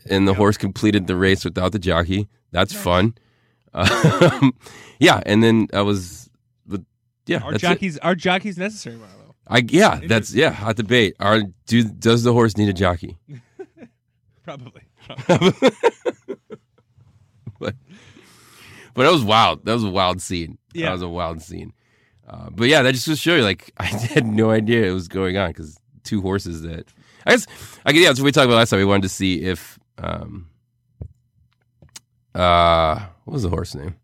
[0.09, 0.37] and the Yep.
[0.37, 2.27] horse completed the race without the jockey.
[2.51, 3.15] That's fun.
[3.73, 4.53] Um,
[4.99, 6.29] yeah, and then I was,
[6.67, 6.81] but
[7.25, 7.67] yeah, our that's it.
[7.67, 9.33] jockeys, our jockeys necessary, Marlo.
[9.47, 11.15] I yeah, that's yeah, hot debate.
[11.19, 13.17] Are do does the horse need a jockey?
[14.43, 14.83] Probably.
[17.59, 17.75] but
[18.93, 19.65] but that was wild.
[19.65, 20.57] That was a wild scene.
[20.73, 20.87] Yeah.
[20.87, 21.73] that was a wild scene.
[22.27, 25.07] Uh, but yeah, that just to show you, like I had no idea it was
[25.07, 26.87] going on because two horses that
[27.25, 27.47] I guess
[27.85, 28.09] I guess yeah.
[28.09, 28.79] What we talked about last time.
[28.79, 30.47] We wanted to see if um
[32.33, 33.95] uh what was the horse name?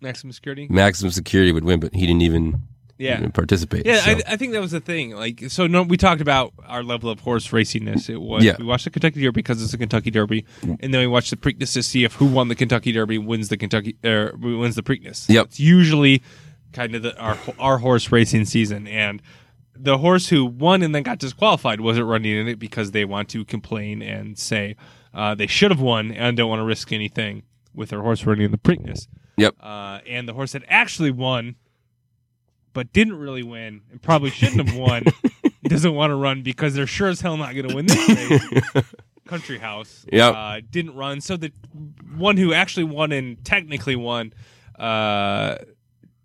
[0.00, 0.66] Maximum security.
[0.70, 2.62] Maximum Security would win, but he didn't even,
[2.98, 3.18] Yeah.
[3.18, 3.84] even participate.
[3.84, 4.12] Yeah, so.
[4.12, 5.10] I, I think that was the thing.
[5.10, 8.08] Like, so no, we talked about our level of horse racingness.
[8.08, 8.54] It was Yeah.
[8.60, 11.36] we watched the Kentucky Derby because it's a Kentucky Derby, and then we watched the
[11.36, 14.84] Preakness to see if who won the Kentucky Derby wins the Kentucky er, wins the
[14.84, 15.28] Preakness.
[15.28, 15.46] Yep.
[15.46, 16.22] it's usually
[16.72, 19.22] kind of the, our our horse racing season, and
[19.74, 23.28] the horse who won and then got disqualified wasn't running in it because they want
[23.30, 24.76] to complain and say
[25.14, 27.42] uh, they should have won and don't want to risk anything
[27.74, 29.06] with their horse running in the Preakness.
[29.36, 29.54] Yep.
[29.60, 31.54] Uh, and the horse that actually won,
[32.72, 35.04] but didn't really win, and probably shouldn't have won,
[35.62, 38.84] doesn't want to run because they're sure as hell not going to win this race.
[39.26, 40.06] Country House.
[40.10, 40.34] Yep.
[40.34, 41.20] Uh, didn't run.
[41.20, 41.52] So the
[42.16, 44.32] one who actually won and technically won
[44.78, 45.56] uh,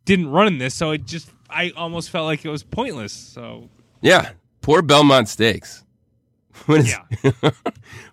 [0.06, 0.74] didn't run in this.
[0.76, 3.14] So it just, I almost felt like it was pointless.
[3.14, 3.70] So
[4.02, 4.32] yeah,
[4.62, 5.84] poor Belmont Stakes.
[6.70, 7.32] Is, Yeah.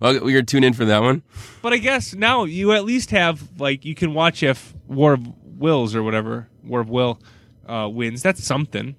[0.01, 1.23] well, we're gonna tune in for that one.
[1.63, 5.27] But I guess now you at least have like you can watch if War of
[5.45, 7.21] Wills or whatever War of Will
[7.67, 8.23] uh, wins.
[8.23, 8.97] That's something.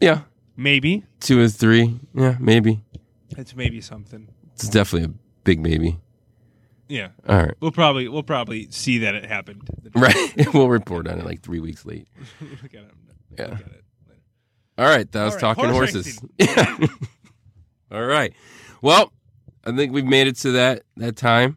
[0.00, 0.22] Yeah,
[0.56, 1.98] Maybe two or three.
[2.14, 2.80] Yeah, maybe.
[3.36, 4.28] it's maybe something.
[4.54, 5.98] It's definitely a big maybe.
[6.88, 9.62] Yeah, All right, we'll probably we'll probably see that it happened.
[9.94, 10.32] right.
[10.54, 12.08] we'll report on it like three weeks late.
[12.40, 12.90] Look at it.
[13.38, 13.44] Yeah.
[13.46, 13.84] Look at it.
[14.76, 16.20] All right, that was right, talking horse horses.
[16.38, 16.76] Yeah.
[17.90, 18.34] All right.
[18.82, 19.12] Well,
[19.64, 21.56] I think we've made it to that that time.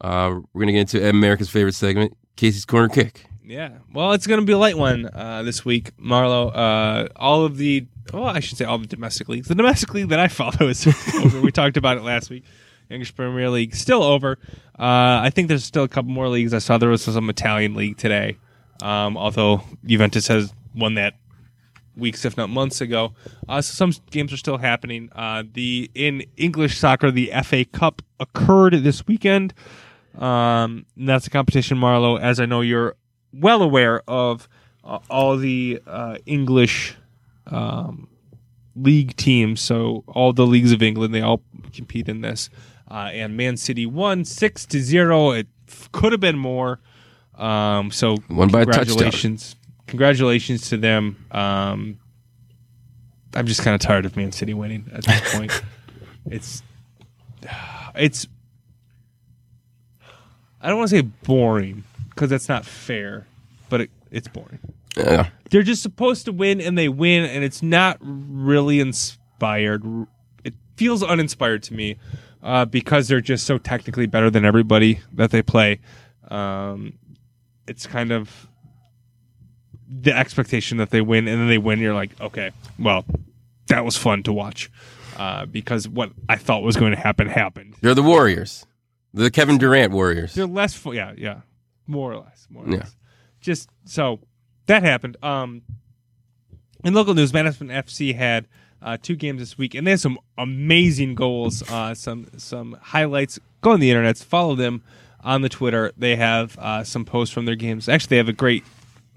[0.00, 3.28] Uh, we're gonna get into America's favorite segment, Casey's corner kick.
[3.48, 3.78] Yeah.
[3.94, 6.54] Well, it's going to be a light one uh, this week, Marlo.
[6.54, 9.48] Uh, all of the, well, I should say all the domestic leagues.
[9.48, 11.40] The domestic league that I follow is over.
[11.40, 12.44] We talked about it last week.
[12.90, 14.38] English Premier League still over.
[14.78, 16.54] Uh, I think there's still a couple more leagues.
[16.54, 18.38] I saw there was some Italian league today.
[18.82, 21.14] Um, although Juventus has won that
[21.96, 23.14] weeks, if not months ago.
[23.48, 25.10] Uh, so some games are still happening.
[25.14, 29.52] Uh, the in English soccer, the FA Cup occurred this weekend.
[30.16, 32.96] Um, that's a competition, Marlo, as I know you're
[33.32, 34.48] well aware of
[34.84, 36.96] uh, all the uh, English
[37.46, 38.08] um,
[38.74, 39.60] league teams.
[39.60, 42.48] So all the leagues of England, they all compete in this.
[42.90, 45.30] Uh, and Man City won six to zero.
[45.32, 46.80] It f- could have been more.
[47.36, 51.24] Um, so Won by congratulations, congratulations to them.
[51.30, 51.98] Um,
[53.34, 55.62] I'm just kind of tired of Man City winning at this point.
[56.30, 56.62] it's
[57.94, 58.26] it's
[60.60, 63.26] I don't want to say boring because that's not fair,
[63.68, 64.58] but it, it's boring.
[64.96, 65.28] Yeah.
[65.50, 69.84] They're just supposed to win and they win, and it's not really inspired.
[70.42, 71.96] It feels uninspired to me
[72.42, 75.80] uh, because they're just so technically better than everybody that they play.
[76.28, 76.94] Um,
[77.66, 78.48] it's kind of
[79.88, 81.78] the expectation that they win, and then they win.
[81.80, 83.04] You're like, okay, well,
[83.68, 84.70] that was fun to watch
[85.16, 87.74] uh, because what I thought was going to happen happened.
[87.80, 88.66] They're the Warriors.
[89.14, 90.34] The Kevin Durant Warriors.
[90.34, 91.40] They're less, fu- yeah, yeah,
[91.86, 92.76] more or less, more or Yeah.
[92.78, 92.94] less.
[93.40, 94.20] Just so
[94.66, 95.16] that happened.
[95.22, 95.62] Um,
[96.84, 98.46] in local news, Madison FC had
[98.82, 101.62] uh, two games this week, and they had some amazing goals.
[101.70, 103.38] Uh, some some highlights.
[103.60, 104.82] Go on the internet, follow them
[105.24, 105.92] on the Twitter.
[105.96, 107.88] They have uh, some posts from their games.
[107.88, 108.64] Actually, they have a great.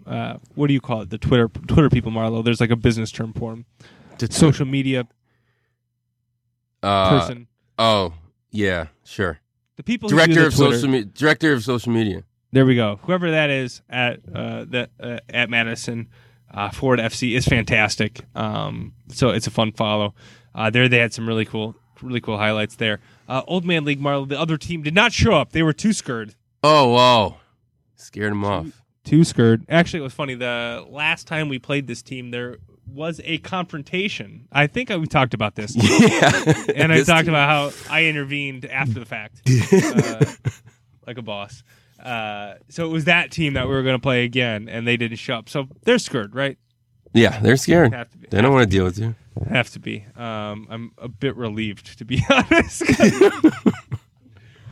[0.06, 1.10] Uh, what do you call it?
[1.12, 2.44] The Twitter Twitter people, Marlo.
[2.44, 3.66] There's like a business term for them.
[4.18, 5.08] Did Social media
[6.84, 7.48] Uh, person.
[7.78, 8.14] Oh,
[8.52, 9.40] yeah, sure.
[9.78, 12.24] The people who Director the of Twitter- social me- director of social media.
[12.52, 13.00] There we go.
[13.04, 16.10] Whoever that is at uh, that uh, at Madison
[16.54, 18.22] uh, Ford FC is fantastic.
[18.36, 20.14] Um, so it's a fun follow.
[20.54, 23.00] Uh, there they had some really cool, really cool highlights there.
[23.28, 25.52] Uh, Old Man League Marlo, the other team did not show up.
[25.52, 26.36] They were too scared.
[26.64, 27.38] Oh, wow.
[27.96, 28.82] Scared him off.
[29.04, 29.66] Too scared.
[29.70, 30.36] Actually, it was funny.
[30.36, 34.48] The last time we played this team, there was a confrontation.
[34.52, 35.76] I think we talked about this.
[35.76, 36.54] yeah.
[36.76, 39.42] and I talked team- about how I intervened after the fact,
[39.74, 40.26] uh,
[41.08, 41.64] like a boss.
[42.02, 44.98] Uh, so it was that team that we were going to play again, and they
[44.98, 45.50] didn't show up.
[45.50, 46.58] So they're scared, right?
[47.14, 47.92] Yeah, they're scared.
[48.30, 49.16] They don't want to deal with you.
[49.50, 50.06] Have to be.
[50.16, 52.84] Um, I'm a bit relieved, to be honest.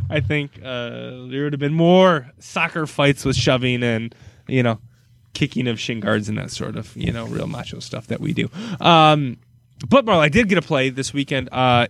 [0.09, 4.13] I think uh, there would have been more soccer fights with shoving and
[4.47, 4.79] you know
[5.33, 8.33] kicking of shin guards and that sort of you know real macho stuff that we
[8.33, 8.49] do.
[8.81, 9.37] Um,
[9.87, 11.87] but Marl, I did get a play this weekend uh,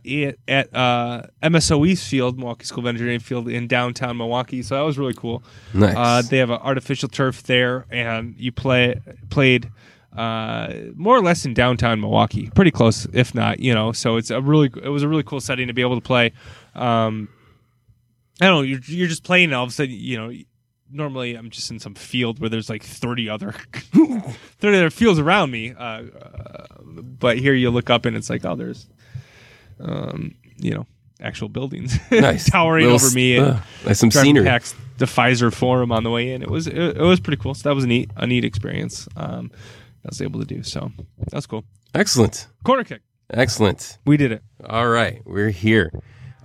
[0.47, 4.61] at uh, MSO East Field, Milwaukee School of Engineering Field in downtown Milwaukee.
[4.61, 5.43] So that was really cool.
[5.73, 5.95] Nice.
[5.95, 9.71] Uh, they have an artificial turf there, and you play played
[10.15, 13.91] uh, more or less in downtown Milwaukee, pretty close, if not, you know.
[13.91, 16.33] So it's a really it was a really cool setting to be able to play.
[16.75, 17.29] Um,
[18.41, 18.61] I don't know.
[18.61, 20.31] You're you're just playing, and all of a sudden, you know.
[20.91, 23.51] Normally, I'm just in some field where there's like 30 other
[23.91, 25.73] 30 other fields around me.
[25.73, 28.87] Uh, uh, but here you look up and it's like, oh, there's,
[29.79, 30.85] um, you know,
[31.21, 32.49] actual buildings nice.
[32.49, 33.37] towering Little over me.
[33.37, 34.45] And, uh, like some scenery.
[34.45, 36.41] past the Fiserv Forum on the way in.
[36.41, 37.53] It was it, it was pretty cool.
[37.53, 39.07] So that was a neat a neat experience.
[39.15, 39.51] Um,
[40.05, 40.91] I was able to do so.
[41.17, 41.65] That was cool.
[41.93, 42.47] Excellent.
[42.63, 43.01] Corner kick.
[43.31, 43.97] Excellent.
[44.05, 44.43] We did it.
[44.65, 45.91] All right, we're here.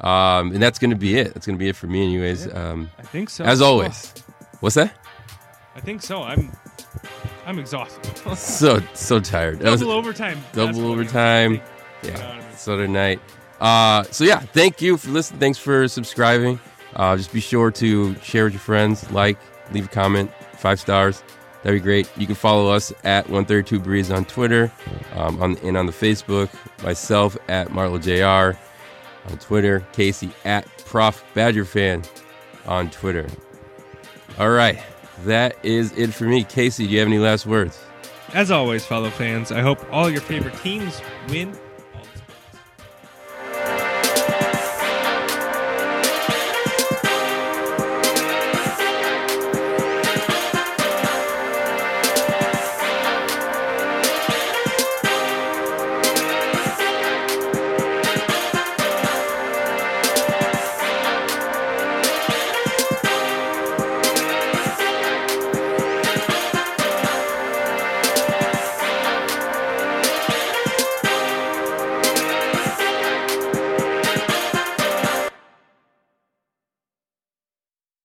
[0.00, 1.32] Um, and that's going to be it.
[1.32, 2.52] That's going to be it for me, anyways.
[2.52, 3.44] Um, I think so.
[3.44, 4.12] as always.
[4.64, 4.96] What's that?
[5.76, 6.22] I think so.
[6.22, 6.50] I'm
[7.44, 8.00] I'm exhausted.
[8.36, 9.58] So so tired.
[9.60, 10.42] That was double overtime.
[10.54, 11.60] double overtime.
[12.02, 12.56] You know what I Yeah, mean?
[12.56, 13.20] Saturday night.
[13.60, 15.38] Uh, so yeah, thank you for listening.
[15.40, 16.58] Thanks for subscribing.
[16.96, 19.38] Uh, just be sure to share with your friends, like,
[19.72, 21.22] leave a comment, five stars.
[21.62, 22.08] That'd be great.
[22.16, 24.72] You can follow us at 132 Breeze on Twitter,
[25.14, 26.48] um, on and on the Facebook.
[26.82, 28.58] Myself at Marlo Jr.
[29.30, 29.80] on Twitter.
[29.92, 32.02] Casey at Prof Badger Fan
[32.66, 33.26] on Twitter.
[34.38, 34.82] All right,
[35.24, 36.42] that is it for me.
[36.42, 37.78] Casey, do you have any last words?
[38.32, 41.56] As always, fellow fans, I hope all your favorite teams win